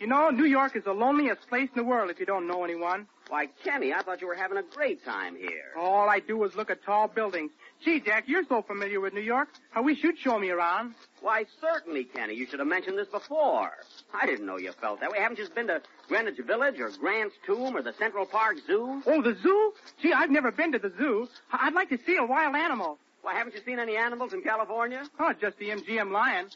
You 0.00 0.08
know, 0.08 0.30
New 0.30 0.44
York 0.44 0.74
is 0.74 0.82
the 0.84 0.92
loneliest 0.92 1.48
place 1.48 1.68
in 1.74 1.82
the 1.82 1.88
world 1.88 2.10
if 2.10 2.18
you 2.18 2.26
don't 2.26 2.48
know 2.48 2.64
anyone. 2.64 3.06
Why, 3.28 3.48
Kenny, 3.64 3.92
I 3.92 4.02
thought 4.02 4.20
you 4.20 4.28
were 4.28 4.34
having 4.36 4.56
a 4.56 4.62
great 4.62 5.04
time 5.04 5.34
here. 5.36 5.72
All 5.76 6.08
I 6.08 6.20
do 6.20 6.44
is 6.44 6.54
look 6.54 6.70
at 6.70 6.84
tall 6.84 7.08
buildings. 7.08 7.50
Gee, 7.84 7.98
Jack, 8.00 8.24
you're 8.28 8.44
so 8.48 8.62
familiar 8.62 9.00
with 9.00 9.14
New 9.14 9.20
York. 9.20 9.48
I 9.74 9.80
wish 9.80 10.02
you'd 10.04 10.18
show 10.18 10.38
me 10.38 10.50
around. 10.50 10.94
Why, 11.20 11.44
certainly, 11.60 12.04
Kenny. 12.04 12.34
You 12.34 12.46
should 12.46 12.60
have 12.60 12.68
mentioned 12.68 12.96
this 12.96 13.08
before. 13.08 13.72
I 14.14 14.26
didn't 14.26 14.46
know 14.46 14.58
you 14.58 14.70
felt 14.72 15.00
that 15.00 15.10
way. 15.10 15.18
Haven't 15.18 15.38
you 15.38 15.44
just 15.44 15.56
been 15.56 15.66
to 15.66 15.82
Greenwich 16.08 16.38
Village 16.46 16.78
or 16.78 16.90
Grant's 16.90 17.34
Tomb 17.44 17.76
or 17.76 17.82
the 17.82 17.94
Central 17.94 18.26
Park 18.26 18.58
Zoo? 18.64 19.02
Oh, 19.06 19.20
the 19.20 19.36
zoo? 19.42 19.72
Gee, 20.00 20.12
I've 20.12 20.30
never 20.30 20.52
been 20.52 20.70
to 20.72 20.78
the 20.78 20.92
zoo. 20.96 21.28
I'd 21.52 21.74
like 21.74 21.88
to 21.90 21.98
see 22.06 22.16
a 22.16 22.24
wild 22.24 22.54
animal. 22.54 22.98
Why, 23.22 23.34
haven't 23.34 23.54
you 23.54 23.60
seen 23.66 23.80
any 23.80 23.96
animals 23.96 24.34
in 24.34 24.42
California? 24.42 25.02
Oh, 25.18 25.32
just 25.32 25.58
the 25.58 25.70
MGM 25.70 26.12
lion. 26.12 26.46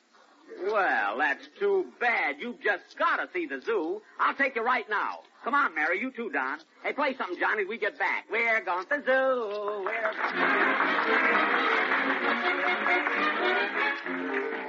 Well, 0.65 1.19
that's 1.19 1.49
too 1.59 1.87
bad. 2.01 2.37
You've 2.39 2.61
just 2.61 2.97
got 2.97 3.17
to 3.17 3.29
see 3.33 3.47
the 3.47 3.61
zoo. 3.61 4.03
I'll 4.21 4.35
take 4.35 4.55
you 4.57 4.63
right 4.63 4.89
now. 4.89 5.21
Come 5.43 5.55
on, 5.55 5.75
Mary. 5.75 5.99
You 6.01 6.11
too, 6.11 6.31
Don. 6.31 6.59
Hey, 6.83 6.93
play 6.93 7.17
something, 7.17 7.39
Johnny, 7.39 7.65
we 7.65 7.79
get 7.79 7.99
back. 7.99 8.27
We're 8.31 8.63
going 8.63 8.85
to 8.85 8.91
the 8.91 9.03
zoo. 9.07 9.85
We're... 14.51 14.60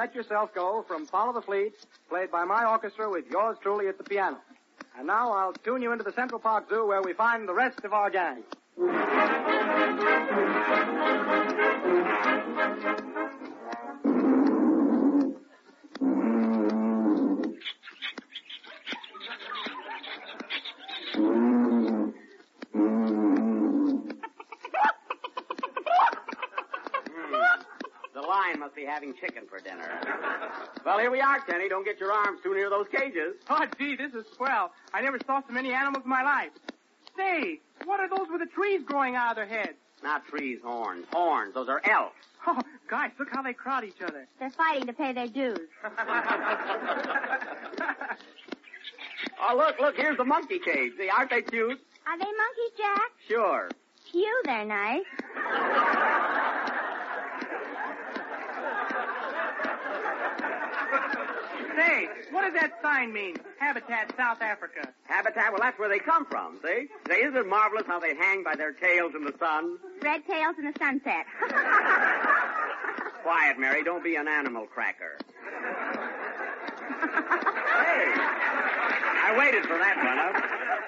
Let 0.00 0.14
Yourself 0.14 0.54
Go 0.54 0.82
from 0.88 1.04
Follow 1.04 1.34
the 1.34 1.42
Fleet, 1.42 1.74
played 2.08 2.30
by 2.30 2.46
my 2.46 2.64
orchestra 2.64 3.10
with 3.10 3.26
yours 3.30 3.58
truly 3.60 3.86
at 3.86 3.98
the 3.98 4.04
piano. 4.04 4.38
And 4.96 5.06
now 5.06 5.30
I'll 5.30 5.52
tune 5.52 5.82
you 5.82 5.92
into 5.92 6.04
the 6.04 6.12
Central 6.12 6.40
Park 6.40 6.70
Zoo 6.70 6.86
where 6.86 7.02
we 7.02 7.12
find 7.12 7.46
the 7.46 7.52
rest 7.52 7.80
of 7.84 7.92
our 7.92 8.08
gang. 8.08 8.42
be 28.80 28.86
having 28.86 29.14
chicken 29.14 29.44
for 29.48 29.58
dinner. 29.60 29.88
well, 30.84 30.98
here 30.98 31.10
we 31.10 31.20
are, 31.20 31.40
Kenny. 31.40 31.68
Don't 31.68 31.84
get 31.84 32.00
your 32.00 32.12
arms 32.12 32.40
too 32.42 32.54
near 32.54 32.70
those 32.70 32.86
cages. 32.90 33.34
Oh, 33.48 33.66
gee, 33.78 33.96
this 33.96 34.14
is 34.14 34.24
swell. 34.36 34.72
I 34.94 35.02
never 35.02 35.18
saw 35.26 35.42
so 35.46 35.52
many 35.52 35.72
animals 35.72 36.04
in 36.04 36.10
my 36.10 36.22
life. 36.22 36.50
Say, 37.16 37.60
what 37.84 38.00
are 38.00 38.08
those 38.08 38.28
with 38.30 38.40
the 38.40 38.46
trees 38.46 38.80
growing 38.84 39.16
out 39.16 39.30
of 39.30 39.36
their 39.36 39.46
heads? 39.46 39.76
Not 40.02 40.26
trees, 40.26 40.60
horns. 40.64 41.04
Horns. 41.12 41.52
Those 41.52 41.68
are 41.68 41.82
elves. 41.84 42.14
Oh, 42.46 42.58
gosh, 42.88 43.10
look 43.18 43.28
how 43.30 43.42
they 43.42 43.52
crowd 43.52 43.84
each 43.84 44.00
other. 44.02 44.26
They're 44.38 44.50
fighting 44.50 44.86
to 44.86 44.94
pay 44.94 45.12
their 45.12 45.26
dues. 45.28 45.58
oh, 49.42 49.56
look, 49.56 49.78
look, 49.78 49.94
here's 49.96 50.16
the 50.16 50.24
monkey 50.24 50.58
cage. 50.58 50.92
See, 50.98 51.10
aren't 51.10 51.28
they 51.28 51.42
cute? 51.42 51.78
Are 52.06 52.18
they 52.18 52.24
monkeys, 52.24 52.72
Jack? 52.78 53.10
Sure. 53.28 53.68
Phew, 54.10 54.42
they're 54.46 54.64
nice. 54.64 55.04
Say, 61.76 62.08
what 62.30 62.42
does 62.42 62.54
that 62.54 62.72
sign 62.82 63.12
mean? 63.12 63.36
Habitat 63.58 64.14
South 64.16 64.40
Africa. 64.42 64.88
Habitat, 65.04 65.52
well, 65.52 65.60
that's 65.60 65.78
where 65.78 65.88
they 65.88 65.98
come 65.98 66.24
from, 66.26 66.58
see? 66.62 66.88
Say, 67.08 67.22
isn't 67.22 67.36
it 67.36 67.46
marvelous 67.46 67.84
how 67.86 67.98
they 68.00 68.14
hang 68.14 68.42
by 68.42 68.56
their 68.56 68.72
tails 68.72 69.14
in 69.14 69.24
the 69.24 69.34
sun? 69.38 69.78
Red 70.02 70.26
tails 70.26 70.56
in 70.58 70.64
the 70.64 70.72
sunset. 70.78 71.26
Quiet, 73.22 73.58
Mary. 73.58 73.84
Don't 73.84 74.02
be 74.02 74.16
an 74.16 74.26
animal 74.28 74.66
cracker. 74.66 75.16
hey, 75.20 75.26
I 79.22 79.34
waited 79.38 79.62
for 79.62 79.78
that 79.78 79.96
one. 79.98 80.18
Huh? 80.18 80.40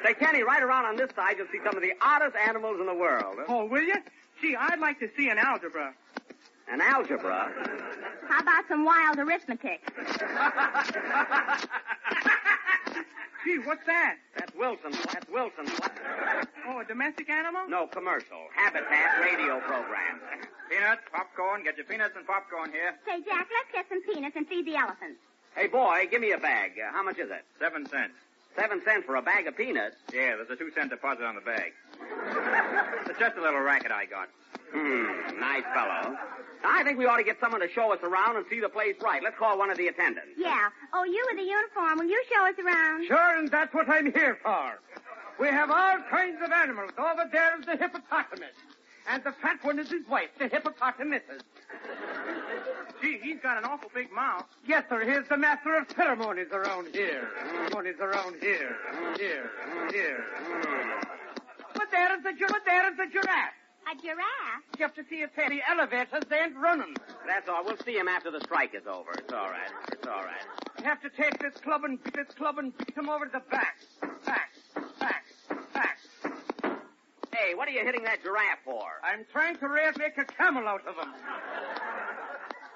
Say, 0.05 0.14
Kenny, 0.14 0.42
right 0.42 0.62
around 0.62 0.87
on 0.87 0.97
this 0.97 1.11
side, 1.14 1.37
you'll 1.38 1.47
see 1.53 1.61
some 1.64 1.77
of 1.77 1.83
the 1.83 1.92
oddest 2.01 2.35
animals 2.37 2.81
in 2.81 2.87
the 2.87 2.95
world. 2.95 3.37
Huh? 3.38 3.45
Oh, 3.49 3.64
will 3.66 3.83
you? 3.83 3.95
Gee, 4.40 4.57
I'd 4.57 4.81
like 4.81 4.99
to 5.01 5.09
see 5.16 5.29
an 5.29 5.38
algebra. 5.38 5.95
An 6.70 6.81
algebra? 6.81 7.51
How 8.29 8.40
about 8.40 8.64
some 8.68 8.85
wild 8.85 9.18
arithmetic? 9.18 9.81
Gee, 13.44 13.59
what's 13.64 13.85
that? 13.87 14.16
That's 14.37 14.55
Wilson. 14.55 14.92
That's 15.12 15.29
Wilson. 15.29 15.66
Oh, 16.68 16.79
a 16.79 16.85
domestic 16.85 17.29
animal? 17.29 17.62
No, 17.68 17.87
commercial. 17.88 18.38
Habitat 18.55 19.20
radio 19.20 19.59
program. 19.61 20.20
Peanuts, 20.70 21.03
popcorn. 21.12 21.64
Get 21.64 21.77
your 21.77 21.87
peanuts 21.87 22.14
and 22.16 22.25
popcorn 22.27 22.70
here. 22.70 22.94
Say, 23.05 23.20
Jack, 23.25 23.48
let's 23.51 23.72
get 23.72 23.87
some 23.88 24.01
peanuts 24.03 24.37
and 24.37 24.46
feed 24.46 24.64
the 24.66 24.77
elephants. 24.77 25.18
Hey, 25.57 25.66
boy, 25.66 26.07
give 26.11 26.20
me 26.20 26.33
a 26.33 26.38
bag. 26.38 26.72
Uh, 26.79 26.92
how 26.92 27.03
much 27.03 27.18
is 27.18 27.31
it? 27.31 27.44
Seven 27.59 27.85
cents. 27.87 28.14
Seven 28.57 28.81
cents 28.85 29.05
for 29.05 29.16
a 29.16 29.22
bag 29.22 29.46
of 29.48 29.57
peanuts? 29.57 29.96
Yeah, 30.14 30.37
there's 30.37 30.51
a 30.51 30.57
two 30.57 30.70
cent 30.70 30.90
deposit 30.90 31.25
on 31.25 31.35
the 31.35 31.40
bag. 31.40 31.72
it's 33.07 33.18
just 33.18 33.37
a 33.37 33.40
little 33.42 33.61
racket 33.61 33.90
I 33.90 34.07
got. 34.07 34.29
Hmm, 34.72 35.38
nice 35.40 35.64
fellow. 35.74 36.16
I 36.64 36.85
think 36.85 36.98
we 36.98 37.06
ought 37.06 37.16
to 37.18 37.24
get 37.24 37.38
someone 37.40 37.61
to 37.61 37.68
show 37.68 37.92
us 37.92 37.98
around 38.02 38.37
and 38.37 38.46
see 38.48 38.61
the 38.61 38.68
place 38.68 38.94
right. 39.02 39.22
Let's 39.22 39.37
call 39.38 39.58
one 39.58 39.70
of 39.70 39.76
the 39.76 39.88
attendants. 39.88 40.30
Yeah. 40.38 40.68
Oh, 40.94 41.04
you 41.04 41.24
with 41.28 41.37
the 41.38 41.44
uniform, 41.44 41.98
will 41.98 42.06
you 42.06 42.22
show 42.32 42.46
us 42.46 42.54
around? 42.64 43.06
Sure, 43.06 43.38
and 43.38 43.50
that's 43.50 43.74
what 43.74 43.88
I'm 43.88 44.12
here 44.12 44.38
for. 44.42 44.78
We 45.40 45.48
have 45.48 45.70
all 45.70 45.98
kinds 46.08 46.38
of 46.44 46.52
animals. 46.52 46.90
Over 46.96 47.28
there 47.32 47.58
is 47.58 47.66
the 47.66 47.76
hippopotamus. 47.76 48.54
And 49.11 49.24
the 49.24 49.32
fat 49.42 49.58
one 49.62 49.80
is 49.80 49.90
his 49.90 50.06
wife, 50.08 50.28
the 50.38 50.46
hippopotamus. 50.46 51.22
Gee, 53.00 53.18
he's 53.20 53.40
got 53.42 53.58
an 53.58 53.64
awful 53.64 53.90
big 53.92 54.12
mouth. 54.12 54.44
Yes, 54.64 54.85
sir. 54.88 55.00
Here's 55.00 55.28
the 55.28 55.37
master 55.37 55.76
of 55.76 55.87
ceremonies 55.96 56.46
around 56.52 56.88
here. 56.94 57.28
Ceremonies 57.44 57.96
around 58.00 58.37
here. 58.40 58.76
Here. 59.18 59.50
Here. 59.90 60.24
But 61.74 61.90
there 61.90 62.16
is 62.16 62.22
the, 62.22 62.32
gi- 62.32 62.44
but 62.48 62.62
there 62.64 62.88
is 62.92 62.96
the 62.96 63.06
giraffe. 63.12 63.54
A 63.90 63.95
giraffe? 63.97 64.62
You 64.79 64.83
have 64.85 64.95
to 64.95 65.05
see 65.11 65.23
if 65.23 65.35
The 65.35 65.61
elevators, 65.68 66.25
they 66.31 66.38
ain't 66.38 66.57
running. 66.57 66.97
That's 67.27 67.49
all. 67.49 67.64
We'll 67.64 67.77
see 67.85 67.97
him 67.97 68.09
after 68.09 68.31
the 68.31 68.40
strike 68.40 68.75
is 68.75 68.87
over. 68.87 69.12
It's 69.18 69.33
all 69.33 69.51
right. 69.51 69.71
It's 69.90 70.07
all 70.07 70.23
right. 70.23 70.47
You 70.79 70.85
have 70.85 71.03
to 71.03 71.11
take 71.11 71.40
this 71.40 71.55
club 71.62 71.85
and 71.85 72.03
beat 72.03 72.14
this 72.14 72.33
club 72.37 72.59
and 72.59 72.77
beat 72.79 72.97
him 72.97 73.09
over 73.09 73.27
to 73.27 73.33
the 73.33 73.42
back. 73.51 73.77
Back. 74.25 74.51
Back. 74.99 75.25
Back. 75.75 75.99
Hey, 77.35 77.55
what 77.55 77.68
are 77.68 77.73
you 77.73 77.85
hitting 77.85 78.05
that 78.05 78.23
giraffe 78.23 78.61
for? 78.64 78.85
I'm 79.03 79.27
trying 79.33 79.59
to 79.59 79.68
raise, 79.68 79.97
make 79.99 80.16
a 80.16 80.25
camel 80.25 80.68
out 80.68 80.87
of 80.87 80.95
him. 80.97 81.12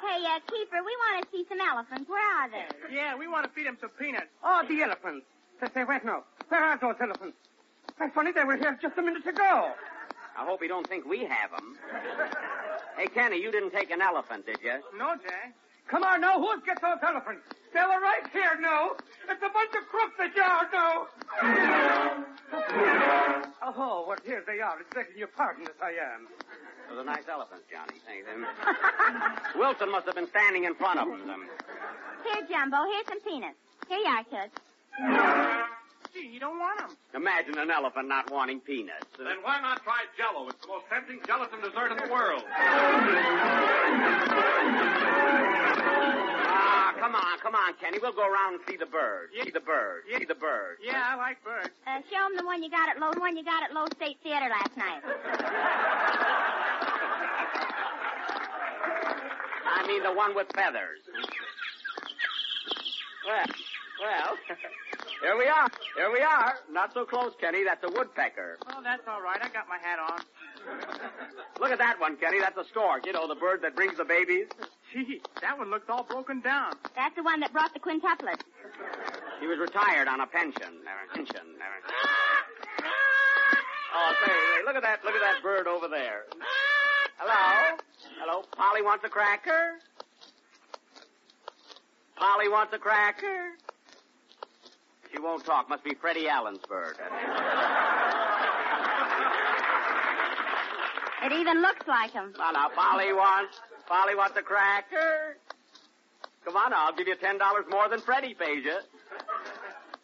Hey, 0.02 0.24
uh, 0.26 0.40
Keeper, 0.50 0.82
we 0.84 0.96
want 1.06 1.24
to 1.24 1.30
see 1.30 1.44
some 1.48 1.58
elephants. 1.60 2.08
Where 2.08 2.42
are 2.42 2.50
they? 2.50 2.94
Yeah, 2.94 3.16
we 3.16 3.26
want 3.28 3.44
to 3.44 3.50
feed 3.50 3.66
them 3.66 3.78
some 3.80 3.90
peanuts. 3.90 4.26
Oh, 4.42 4.64
the 4.68 4.82
elephants. 4.82 5.26
Say, 5.60 5.68
say, 5.72 5.84
wait 5.84 6.04
now. 6.04 6.24
Where 6.48 6.62
are 6.62 6.78
those 6.78 6.96
elephants? 7.00 7.36
Why, 7.96 8.10
funny, 8.10 8.32
they 8.32 8.44
were 8.44 8.56
here 8.56 8.78
just 8.80 8.98
a 8.98 9.02
minute 9.02 9.26
ago. 9.26 9.72
I 10.38 10.44
hope 10.44 10.62
you 10.62 10.68
don't 10.68 10.86
think 10.86 11.06
we 11.06 11.24
have 11.24 11.50
them. 11.50 11.78
Hey, 12.96 13.06
Kenny, 13.06 13.40
you 13.40 13.50
didn't 13.50 13.70
take 13.70 13.90
an 13.90 14.02
elephant, 14.02 14.46
did 14.46 14.58
you? 14.62 14.80
No, 14.98 15.14
Jack. 15.22 15.54
Come 15.88 16.02
on 16.02 16.20
now, 16.20 16.38
who's 16.40 16.62
get 16.66 16.80
those 16.82 16.98
elephants? 17.02 17.42
They 17.72 17.80
were 17.80 18.00
right 18.00 18.26
here, 18.32 18.58
no. 18.60 18.96
It's 19.28 19.42
a 19.42 19.48
bunch 19.48 19.70
of 19.70 19.86
crooks 19.88 20.14
that 20.18 20.34
you 20.34 20.42
are, 20.42 20.68
no. 20.72 21.06
oh, 23.62 24.04
well, 24.08 24.18
here 24.24 24.42
they 24.46 24.60
are. 24.60 24.80
It's 24.80 24.92
begging 24.92 25.16
your 25.16 25.28
pardon 25.28 25.64
as 25.64 25.74
I 25.80 25.90
am. 25.90 26.26
Those 26.88 26.98
are 26.98 27.04
nice 27.04 27.28
elephants, 27.28 27.64
Johnny. 27.70 28.00
Thank 28.06 28.26
them. 28.26 28.46
Wilson 29.56 29.90
must 29.90 30.06
have 30.06 30.14
been 30.14 30.28
standing 30.28 30.64
in 30.64 30.74
front 30.74 31.00
of 31.00 31.08
them. 31.08 31.48
Here, 32.24 32.46
Jumbo, 32.48 32.78
here's 32.92 33.06
some 33.06 33.20
peanuts. 33.20 33.56
Here 33.88 33.98
you 33.98 34.06
are, 34.06 34.24
Toots. 34.24 35.66
Gee, 36.16 36.28
you 36.32 36.40
don't 36.40 36.58
want 36.58 36.78
them. 36.78 36.96
Imagine 37.14 37.58
an 37.58 37.70
elephant 37.70 38.08
not 38.08 38.30
wanting 38.30 38.60
peanuts. 38.60 39.06
Then 39.18 39.36
why 39.42 39.60
not 39.60 39.82
try 39.84 40.04
Jello? 40.16 40.48
It's 40.48 40.60
the 40.62 40.68
most 40.68 40.84
tempting 40.88 41.20
gelatin 41.26 41.60
dessert 41.60 41.92
in 41.92 41.98
the 41.98 42.12
world. 42.12 42.42
Ah, 46.48 46.94
come 46.98 47.14
on, 47.14 47.38
come 47.40 47.54
on, 47.54 47.74
Kenny. 47.80 47.98
We'll 48.00 48.12
go 48.12 48.26
around 48.26 48.54
and 48.54 48.62
see 48.68 48.76
the 48.76 48.86
bird. 48.86 49.28
See 49.42 49.50
the 49.50 49.60
bird. 49.60 50.02
See 50.08 50.24
the 50.24 50.34
bird. 50.34 50.78
Yeah, 50.82 51.02
I 51.04 51.16
like 51.16 51.42
birds. 51.44 51.70
Uh, 51.86 52.00
show 52.10 52.22
them 52.28 52.36
the 52.36 52.44
one 52.46 52.62
you 52.62 52.70
got 52.70 52.88
at 52.88 52.98
Low, 52.98 53.12
the 53.12 53.20
one 53.20 53.36
you 53.36 53.44
got 53.44 53.62
at 53.64 53.72
Loew's 53.74 53.90
State 53.96 54.16
Theater 54.22 54.48
last 54.48 54.76
night. 54.76 55.02
I 59.68 59.86
mean 59.86 60.02
the 60.02 60.12
one 60.12 60.34
with 60.34 60.46
feathers. 60.54 61.00
Well, 63.26 63.44
well, 64.00 64.36
here 65.22 65.36
we 65.36 65.46
are. 65.46 65.68
Here 65.96 66.12
we 66.12 66.20
are. 66.20 66.54
Not 66.70 66.92
so 66.94 67.04
close, 67.04 67.32
Kenny. 67.40 67.64
That's 67.64 67.82
a 67.84 67.90
woodpecker. 67.92 68.58
Oh, 68.68 68.80
that's 68.82 69.02
all 69.08 69.22
right. 69.22 69.38
I 69.42 69.48
got 69.48 69.68
my 69.68 69.78
hat 69.78 69.98
on. 69.98 70.20
Look 71.60 71.70
at 71.70 71.78
that 71.78 72.00
one, 72.00 72.16
Kenny. 72.16 72.40
That's 72.40 72.56
a 72.56 72.64
stork. 72.70 73.06
You 73.06 73.12
know, 73.12 73.26
the 73.26 73.34
bird 73.34 73.62
that 73.62 73.74
brings 73.76 73.96
the 73.96 74.04
babies. 74.04 74.46
Gee, 74.92 75.20
that 75.42 75.58
one 75.58 75.70
looks 75.70 75.86
all 75.88 76.04
broken 76.04 76.40
down. 76.40 76.72
That's 76.94 77.14
the 77.16 77.22
one 77.22 77.40
that 77.40 77.52
brought 77.52 77.72
the 77.74 77.80
quintuplets. 77.80 78.42
He 79.40 79.46
was 79.46 79.58
retired 79.58 80.08
on 80.08 80.20
a 80.20 80.26
pension. 80.26 80.80
Never, 80.84 81.06
pension. 81.14 81.46
Never. 81.58 81.76
Oh, 83.94 84.12
say, 84.24 84.32
say, 84.32 84.64
look 84.64 84.76
at 84.76 84.82
that. 84.82 85.04
Look 85.04 85.14
at 85.14 85.20
that 85.20 85.42
bird 85.42 85.66
over 85.66 85.88
there. 85.88 86.24
Hello? 87.18 87.76
Hello? 88.20 88.44
Polly 88.56 88.82
wants 88.82 89.04
a 89.04 89.08
cracker? 89.08 89.78
Polly 92.16 92.48
wants 92.48 92.72
a 92.74 92.78
cracker? 92.78 93.52
She 95.16 95.22
won't 95.22 95.46
talk. 95.46 95.70
Must 95.70 95.82
be 95.82 95.94
Freddie 95.94 96.28
Allen's 96.28 96.60
bird. 96.68 96.96
It 101.24 101.32
even 101.32 101.62
looks 101.62 101.88
like 101.88 102.10
him. 102.12 102.34
Now, 102.36 102.50
now, 102.50 102.68
Polly 102.68 103.14
wants, 103.14 103.56
Polly 103.88 104.14
wants 104.14 104.36
a 104.36 104.42
cracker. 104.42 105.38
Come 106.44 106.56
on, 106.58 106.74
I'll 106.74 106.92
give 106.92 107.08
you 107.08 107.16
ten 107.16 107.38
dollars 107.38 107.64
more 107.70 107.88
than 107.88 108.00
Freddie 108.00 108.34
pays 108.34 108.62
you. 108.62 108.76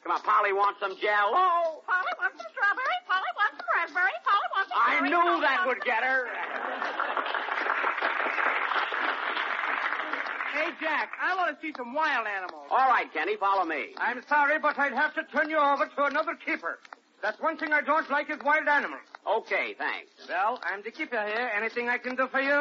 Come 0.02 0.12
on, 0.12 0.22
Polly 0.22 0.54
wants 0.54 0.80
some 0.80 0.96
Jello. 0.96 1.36
Oh, 1.36 1.82
Polly 1.86 2.12
wants 2.18 2.40
some 2.40 2.48
strawberry. 2.50 2.98
Polly 3.06 3.32
wants 3.36 3.60
some 3.60 3.68
raspberry. 3.76 4.16
Polly 4.24 4.48
wants 4.56 4.72
some 4.72 4.80
I 4.80 5.00
knew 5.04 5.40
that 5.42 5.66
would 5.66 5.84
get 5.84 6.02
her. 6.02 6.26
Hey, 10.62 10.70
Jack, 10.80 11.10
I 11.20 11.34
want 11.34 11.58
to 11.58 11.60
see 11.60 11.74
some 11.76 11.92
wild 11.92 12.24
animals. 12.24 12.68
All 12.70 12.88
right, 12.88 13.12
Kenny, 13.12 13.34
follow 13.36 13.64
me. 13.64 13.86
I'm 13.98 14.22
sorry, 14.28 14.60
but 14.60 14.78
I'd 14.78 14.92
have 14.92 15.12
to 15.16 15.24
turn 15.24 15.50
you 15.50 15.58
over 15.58 15.86
to 15.86 16.04
another 16.04 16.36
keeper. 16.36 16.78
That's 17.20 17.40
one 17.40 17.56
thing 17.56 17.72
I 17.72 17.80
don't 17.80 18.08
like 18.12 18.30
is 18.30 18.38
wild 18.44 18.68
animals. 18.68 19.00
Okay, 19.28 19.74
thanks. 19.76 20.12
Well, 20.28 20.60
I'm 20.62 20.80
the 20.84 20.92
keeper 20.92 21.20
here. 21.26 21.50
Anything 21.56 21.88
I 21.88 21.98
can 21.98 22.14
do 22.14 22.28
for 22.28 22.40
you? 22.40 22.52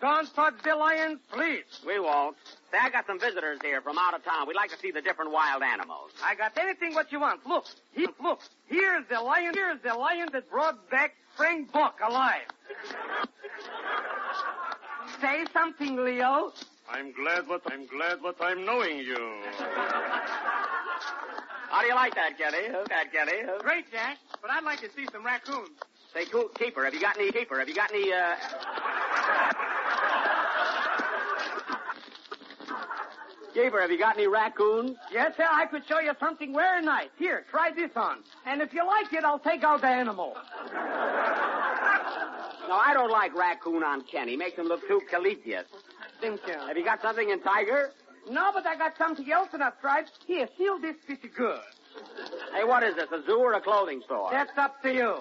Don't 0.00 0.34
touch 0.34 0.54
the 0.64 0.74
lions, 0.74 1.20
please. 1.32 1.62
We 1.86 2.00
won't. 2.00 2.36
Say, 2.72 2.78
I 2.82 2.90
got 2.90 3.06
some 3.06 3.20
visitors 3.20 3.60
here 3.62 3.80
from 3.80 3.98
out 3.98 4.14
of 4.14 4.24
town. 4.24 4.48
We'd 4.48 4.56
like 4.56 4.70
to 4.70 4.78
see 4.78 4.90
the 4.90 5.00
different 5.00 5.30
wild 5.30 5.62
animals. 5.62 6.10
I 6.24 6.34
got 6.34 6.58
anything 6.58 6.92
what 6.92 7.12
you 7.12 7.20
want. 7.20 7.46
Look, 7.46 7.66
he, 7.92 8.08
look. 8.20 8.40
Here's 8.66 9.04
the 9.08 9.20
lion. 9.20 9.54
Here's 9.54 9.80
the 9.80 9.94
lion 9.94 10.28
that 10.32 10.50
brought 10.50 10.90
back 10.90 11.14
Frank 11.36 11.72
Buck 11.72 12.00
alive. 12.04 12.48
Say 15.20 15.44
something, 15.52 15.96
Leo. 15.96 16.52
I'm 16.90 17.12
glad 17.12 17.48
what 17.48 17.62
I'm 17.66 17.86
glad 17.86 18.22
what 18.22 18.36
I'm 18.40 18.64
knowing 18.64 18.98
you. 18.98 19.42
How 21.70 21.80
do 21.80 21.86
you 21.88 21.94
like 21.94 22.14
that, 22.14 22.38
Kenny? 22.38 22.68
Huh? 22.70 22.84
That 22.88 23.12
Kenny? 23.12 23.42
Huh? 23.44 23.58
Great, 23.60 23.90
Jack. 23.90 24.18
But 24.40 24.50
I'd 24.50 24.64
like 24.64 24.80
to 24.80 24.88
see 24.94 25.06
some 25.12 25.24
raccoons. 25.24 25.70
Say, 26.14 26.26
cool, 26.26 26.48
keeper. 26.48 26.84
Have 26.84 26.94
you 26.94 27.00
got 27.00 27.18
any 27.18 27.32
keeper? 27.32 27.58
Have 27.58 27.68
you 27.68 27.74
got 27.74 27.90
any? 27.92 28.12
Uh... 28.12 28.36
keeper, 33.52 33.80
have 33.80 33.90
you 33.90 33.98
got 33.98 34.16
any 34.16 34.26
raccoons? 34.26 34.96
Yes, 35.10 35.36
sir. 35.36 35.46
I 35.50 35.66
could 35.66 35.86
show 35.86 35.98
you 35.98 36.12
something 36.20 36.54
very 36.54 36.82
nice. 36.82 37.08
Here, 37.18 37.44
try 37.50 37.70
this 37.74 37.90
on. 37.96 38.18
And 38.44 38.60
if 38.62 38.72
you 38.72 38.86
like 38.86 39.12
it, 39.12 39.24
I'll 39.24 39.38
take 39.38 39.64
out 39.64 39.80
the 39.80 39.88
animal. 39.88 40.36
No, 42.68 42.74
I 42.74 42.94
don't 42.94 43.10
like 43.10 43.34
raccoon 43.34 43.82
on 43.82 44.02
Kenny. 44.02 44.36
Makes 44.36 44.58
him 44.58 44.66
look 44.66 44.86
too 44.88 45.00
collegiate. 45.10 45.66
Think 46.20 46.40
you? 46.46 46.54
Have 46.54 46.76
you 46.76 46.84
got 46.84 47.00
something 47.02 47.30
in 47.30 47.40
tiger? 47.40 47.90
No, 48.30 48.50
but 48.52 48.66
I 48.66 48.76
got 48.76 48.96
something 48.98 49.30
else 49.30 49.48
in 49.52 49.60
that 49.60 49.78
stripe. 49.78 50.08
Here, 50.26 50.48
seal 50.58 50.78
this 50.80 50.96
pretty 51.06 51.28
good. 51.28 51.60
Hey, 52.52 52.64
what 52.64 52.82
is 52.82 52.94
this, 52.96 53.10
a 53.12 53.24
zoo 53.24 53.38
or 53.38 53.54
a 53.54 53.60
clothing 53.60 54.02
store? 54.04 54.28
That's 54.30 54.56
up 54.58 54.82
to 54.82 54.92
you. 54.92 55.18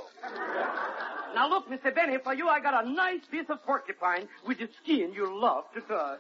Now 1.36 1.49
look, 1.49 1.69
Mr. 1.69 1.93
Benny, 1.93 2.17
for 2.23 2.34
you 2.34 2.47
I 2.47 2.60
got 2.62 2.86
a 2.86 2.89
nice 2.89 3.19
piece 3.29 3.49
of 3.49 3.63
porcupine 3.65 4.27
with 4.47 4.58
the 4.58 4.69
skin 4.81 5.13
you 5.13 5.38
love 5.39 5.65
to 5.73 5.81
touch. 5.81 6.19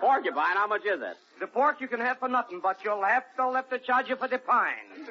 Porcupine, 0.00 0.56
how 0.56 0.66
much 0.66 0.82
is 0.84 1.00
it? 1.00 1.16
The 1.40 1.46
pork 1.46 1.80
you 1.80 1.88
can 1.88 2.00
have 2.00 2.18
for 2.18 2.28
nothing, 2.28 2.60
but 2.62 2.78
you'll 2.84 3.02
have 3.02 3.24
to 3.36 3.52
have 3.54 3.68
to 3.70 3.78
charge 3.78 4.08
you 4.08 4.16
for 4.16 4.28
the 4.28 4.38
pine. 4.38 5.06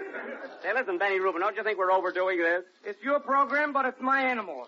Say, 0.62 0.74
listen, 0.74 0.98
Benny 0.98 1.20
Rubin, 1.20 1.42
don't 1.42 1.56
you 1.58 1.64
think 1.64 1.78
we're 1.78 1.92
overdoing 1.92 2.38
this? 2.38 2.64
It's 2.86 3.04
your 3.04 3.20
program, 3.20 3.74
but 3.74 3.86
it's 3.86 4.00
my 4.00 4.22
animals. 4.22 4.68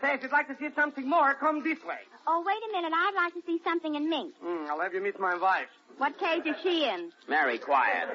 Say, 0.00 0.14
if 0.14 0.22
you'd 0.22 0.32
like 0.32 0.48
to 0.48 0.56
see 0.58 0.68
something 0.74 1.08
more, 1.08 1.34
come 1.34 1.62
this 1.62 1.78
way. 1.84 1.98
Oh, 2.26 2.44
wait 2.46 2.58
a 2.68 2.72
minute. 2.72 2.92
I'd 2.94 3.14
like 3.16 3.34
to 3.34 3.40
see 3.46 3.60
something 3.64 3.94
in 3.94 4.10
mink. 4.10 4.34
Hmm, 4.42 4.70
I'll 4.70 4.80
have 4.80 4.92
you 4.92 5.00
meet 5.00 5.18
my 5.18 5.36
wife. 5.36 5.68
What 5.98 6.18
cage 6.18 6.44
is 6.44 6.56
she 6.62 6.84
in? 6.84 7.10
Mary, 7.28 7.58
quiet. 7.58 8.08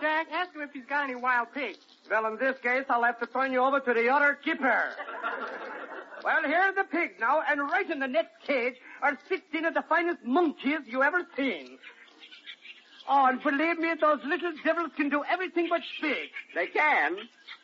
Jack, 0.00 0.28
ask 0.32 0.54
him 0.54 0.62
if 0.62 0.72
he's 0.72 0.84
got 0.86 1.04
any 1.04 1.14
wild 1.14 1.52
pigs. 1.52 1.78
Well, 2.10 2.26
in 2.26 2.38
this 2.38 2.56
case, 2.62 2.84
I'll 2.88 3.02
have 3.02 3.18
to 3.20 3.26
turn 3.26 3.52
you 3.52 3.60
over 3.60 3.80
to 3.80 3.94
the 3.94 4.08
other 4.08 4.38
keeper. 4.42 4.84
well, 6.24 6.42
here's 6.44 6.74
the 6.74 6.84
pig 6.84 7.12
now, 7.20 7.42
and 7.48 7.60
right 7.60 7.90
in 7.90 7.98
the 7.98 8.06
next 8.06 8.46
cage 8.46 8.74
are 9.02 9.18
16 9.28 9.64
of 9.64 9.74
the 9.74 9.82
finest 9.88 10.22
monkeys 10.24 10.80
you 10.86 11.02
ever 11.02 11.26
seen. 11.36 11.78
Oh, 13.08 13.26
and 13.26 13.42
believe 13.42 13.78
me, 13.78 13.92
those 14.00 14.20
little 14.24 14.52
devils 14.64 14.90
can 14.96 15.08
do 15.08 15.22
everything 15.30 15.68
but 15.70 15.80
speak. 15.98 16.30
They 16.54 16.66
can. 16.66 17.16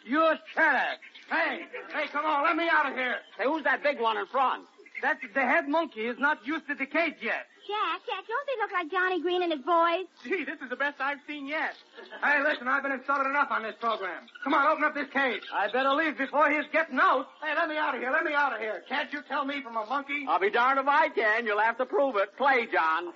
You 0.05 0.35
tell 0.55 0.77
it. 0.77 0.99
Hey, 1.33 1.65
hey, 1.95 2.07
come 2.13 2.27
on, 2.27 2.45
let 2.45 2.57
me 2.57 2.69
out 2.71 2.91
of 2.91 2.95
here. 2.95 3.17
Say, 3.39 3.45
who's 3.45 3.65
that 3.65 3.83
big 3.83 3.99
one 3.99 4.19
in 4.19 4.27
front? 4.27 4.65
That's 5.01 5.19
the 5.35 5.41
head 5.41 5.67
monkey 5.67 6.03
is 6.03 6.19
not 6.19 6.47
used 6.47 6.69
to 6.69 6.75
the 6.75 6.85
cage 6.85 7.17
yet. 7.23 7.47
Jack, 7.67 8.01
Jack, 8.07 8.25
don't 8.29 8.47
they 8.47 8.61
look 8.61 8.71
like 8.73 8.91
Johnny 8.91 9.21
Green 9.23 9.43
and 9.43 9.51
his 9.51 9.63
boys? 9.63 10.05
Gee, 10.25 10.45
this 10.45 10.61
is 10.63 10.69
the 10.69 10.77
best 10.77 11.01
I've 11.01 11.19
seen 11.27 11.47
yet. 11.47 11.75
Hey, 12.23 12.43
listen, 12.43 12.69
I've 12.69 12.83
been 12.83 12.93
insulted 12.93 13.31
enough 13.31 13.49
on 13.51 13.63
this 13.63 13.75
program. 13.81 14.27
Come 14.45 14.53
on, 14.53 14.67
open 14.67 14.85
up 14.85 14.95
this 14.95 15.09
cage. 15.13 15.43
I 15.55 15.73
better 15.73 15.91
leave 15.95 16.19
before 16.19 16.51
he's 16.51 16.67
getting 16.73 16.99
out. 17.01 17.29
Hey, 17.43 17.55
let 17.55 17.69
me 17.69 17.79
out 17.79 17.95
of 17.95 18.01
here. 18.01 18.11
Let 18.11 18.25
me 18.25 18.35
out 18.35 18.53
of 18.53 18.61
here. 18.61 18.85
Can't 18.89 19.13
you 19.13 19.23
tell 19.29 19.45
me 19.45 19.63
from 19.63 19.77
a 19.77 19.87
monkey? 19.87 20.27
I'll 20.29 20.39
be 20.41 20.51
darned 20.51 20.81
if 20.81 20.87
I 20.87 21.09
can. 21.09 21.47
You'll 21.47 21.61
have 21.61 21.79
to 21.79 21.87
prove 21.87 22.17
it. 22.17 22.37
Play, 22.37 22.67
John. 22.71 23.13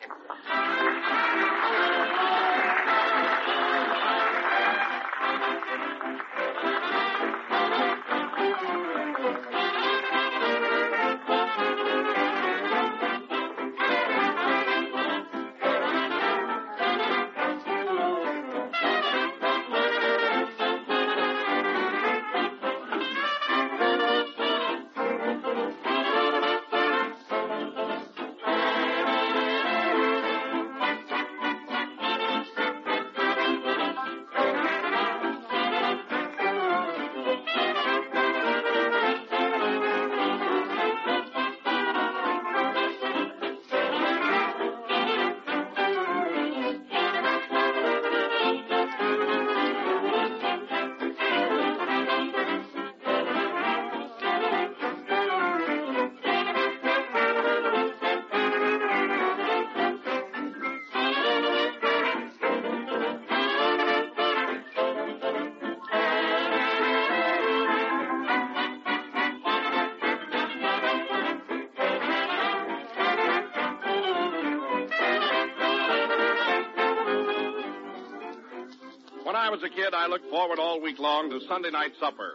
A 79.67 79.69
kid, 79.69 79.95
I 79.95 80.07
looked 80.07 80.31
forward 80.31 80.61
all 80.61 80.81
week 80.81 81.01
long 81.01 81.29
to 81.31 81.41
Sunday 81.49 81.71
night 81.71 81.91
supper. 81.99 82.35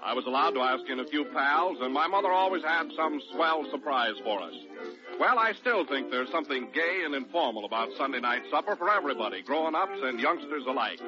I 0.00 0.14
was 0.14 0.26
allowed 0.26 0.54
to 0.54 0.60
ask 0.60 0.88
in 0.88 1.00
a 1.00 1.06
few 1.06 1.24
pals, 1.24 1.78
and 1.80 1.92
my 1.92 2.06
mother 2.06 2.30
always 2.30 2.62
had 2.62 2.86
some 2.94 3.20
swell 3.32 3.66
surprise 3.72 4.14
for 4.22 4.40
us. 4.40 4.54
Well, 5.18 5.40
I 5.40 5.54
still 5.54 5.84
think 5.84 6.12
there's 6.12 6.30
something 6.30 6.68
gay 6.72 7.02
and 7.04 7.16
informal 7.16 7.64
about 7.64 7.88
Sunday 7.96 8.20
night 8.20 8.42
supper 8.48 8.76
for 8.76 8.88
everybody, 8.90 9.42
grown-ups 9.42 9.98
and 10.04 10.20
youngsters 10.20 10.62
alike. 10.68 11.00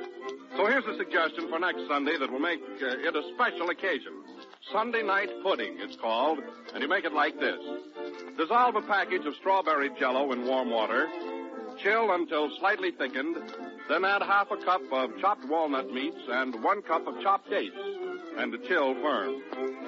So 0.56 0.66
here's 0.66 0.86
a 0.86 0.96
suggestion 0.96 1.48
for 1.48 1.60
next 1.60 1.86
Sunday 1.86 2.18
that 2.18 2.32
will 2.32 2.40
make 2.40 2.60
uh, 2.82 3.06
it 3.06 3.14
a 3.14 3.22
special 3.34 3.70
occasion. 3.70 4.12
Sunday 4.72 5.04
night 5.04 5.30
pudding, 5.44 5.76
it's 5.78 5.94
called, 5.94 6.40
and 6.74 6.82
you 6.82 6.88
make 6.88 7.04
it 7.04 7.12
like 7.12 7.38
this. 7.38 7.60
Dissolve 8.36 8.74
a 8.74 8.82
package 8.82 9.24
of 9.24 9.34
strawberry 9.36 9.90
jello 10.00 10.32
in 10.32 10.44
warm 10.44 10.70
water, 10.70 11.06
chill 11.82 12.12
until 12.12 12.50
slightly 12.58 12.90
thickened, 12.92 13.36
then 13.88 14.04
add 14.04 14.22
half 14.22 14.50
a 14.50 14.56
cup 14.64 14.82
of 14.92 15.10
chopped 15.20 15.44
walnut 15.48 15.92
meats 15.92 16.20
and 16.28 16.62
one 16.62 16.82
cup 16.82 17.06
of 17.06 17.20
chopped 17.22 17.50
dates, 17.50 17.76
and 18.36 18.56
chill 18.68 18.94
firm. 19.02 19.42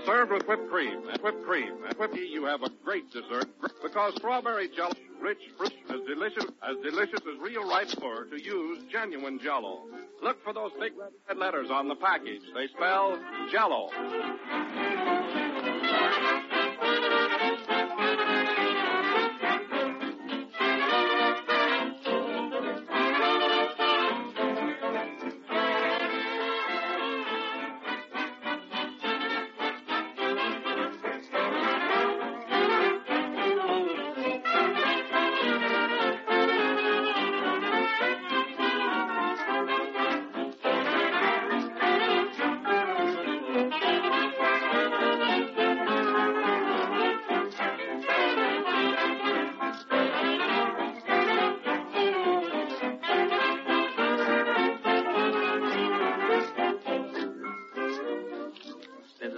Served 0.04 0.32
with 0.32 0.46
whipped 0.46 0.70
cream 0.70 1.08
and 1.10 1.20
whipped 1.22 1.44
cream 1.44 1.72
and 1.86 1.96
whipped 1.98 2.14
tea, 2.14 2.26
you 2.26 2.44
have 2.44 2.62
a 2.62 2.70
great 2.84 3.10
dessert 3.10 3.48
because 3.82 4.14
strawberry 4.16 4.68
jello, 4.74 4.92
rich 5.20 5.38
fruit, 5.56 5.72
as 5.90 6.00
delicious 6.06 6.44
as 6.62 6.76
delicious 6.82 7.20
as 7.20 7.40
real 7.40 7.68
ripe 7.68 7.88
fur 8.00 8.24
to 8.24 8.42
use 8.42 8.82
genuine 8.90 9.38
jello. 9.38 9.84
Look 10.22 10.42
for 10.42 10.52
those 10.52 10.72
big 10.80 10.92
red 11.28 11.38
letters 11.38 11.68
on 11.70 11.88
the 11.88 11.96
package. 11.96 12.42
They 12.54 12.68
spell 12.68 13.18
jello. 13.50 13.90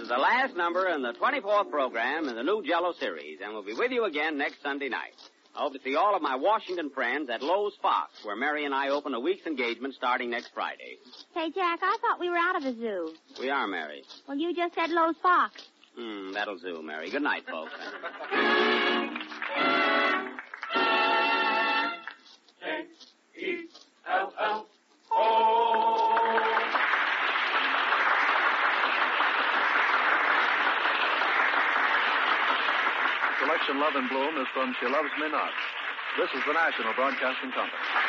Is 0.05 0.09
the 0.09 0.17
last 0.17 0.55
number 0.55 0.87
in 0.89 1.01
the 1.01 1.13
24th 1.13 1.71
program 1.71 2.29
in 2.29 2.35
the 2.35 2.43
new 2.43 2.61
Jello 2.61 2.93
series, 2.99 3.39
and 3.43 3.51
we'll 3.53 3.63
be 3.63 3.73
with 3.73 3.89
you 3.89 4.05
again 4.05 4.37
next 4.37 4.61
Sunday 4.61 4.87
night. 4.87 5.15
I 5.55 5.63
hope 5.63 5.73
to 5.73 5.79
see 5.83 5.95
all 5.95 6.15
of 6.15 6.21
my 6.21 6.35
Washington 6.35 6.91
friends 6.91 7.27
at 7.31 7.41
Loew's 7.41 7.73
Fox, 7.81 8.11
where 8.23 8.35
Mary 8.35 8.65
and 8.65 8.75
I 8.75 8.89
open 8.89 9.15
a 9.15 9.19
week's 9.19 9.47
engagement 9.47 9.95
starting 9.95 10.29
next 10.29 10.51
Friday. 10.53 10.97
Say, 11.33 11.49
Jack, 11.49 11.79
I 11.81 11.97
thought 11.99 12.19
we 12.19 12.29
were 12.29 12.37
out 12.37 12.55
of 12.55 12.61
the 12.61 12.73
zoo. 12.73 13.15
We 13.39 13.49
are, 13.49 13.65
Mary. 13.65 14.03
Well, 14.27 14.37
you 14.37 14.53
just 14.53 14.75
said 14.75 14.91
Loew's 14.91 15.15
Fox. 15.23 15.63
Hmm, 15.97 16.33
that'll 16.33 16.59
do, 16.59 16.83
Mary. 16.83 17.09
Good 17.09 17.23
night, 17.23 17.47
folks. 17.49 17.71
Selection 33.65 33.81
Love 33.81 33.95
in 33.95 34.07
Bloom 34.09 34.37
is 34.37 34.47
from 34.53 34.75
She 34.79 34.85
Loves 34.85 35.09
Me 35.19 35.27
Not. 35.27 35.49
This 36.17 36.29
is 36.37 36.41
the 36.45 36.53
National 36.53 36.93
Broadcasting 36.93 37.49
Company. 37.49 38.04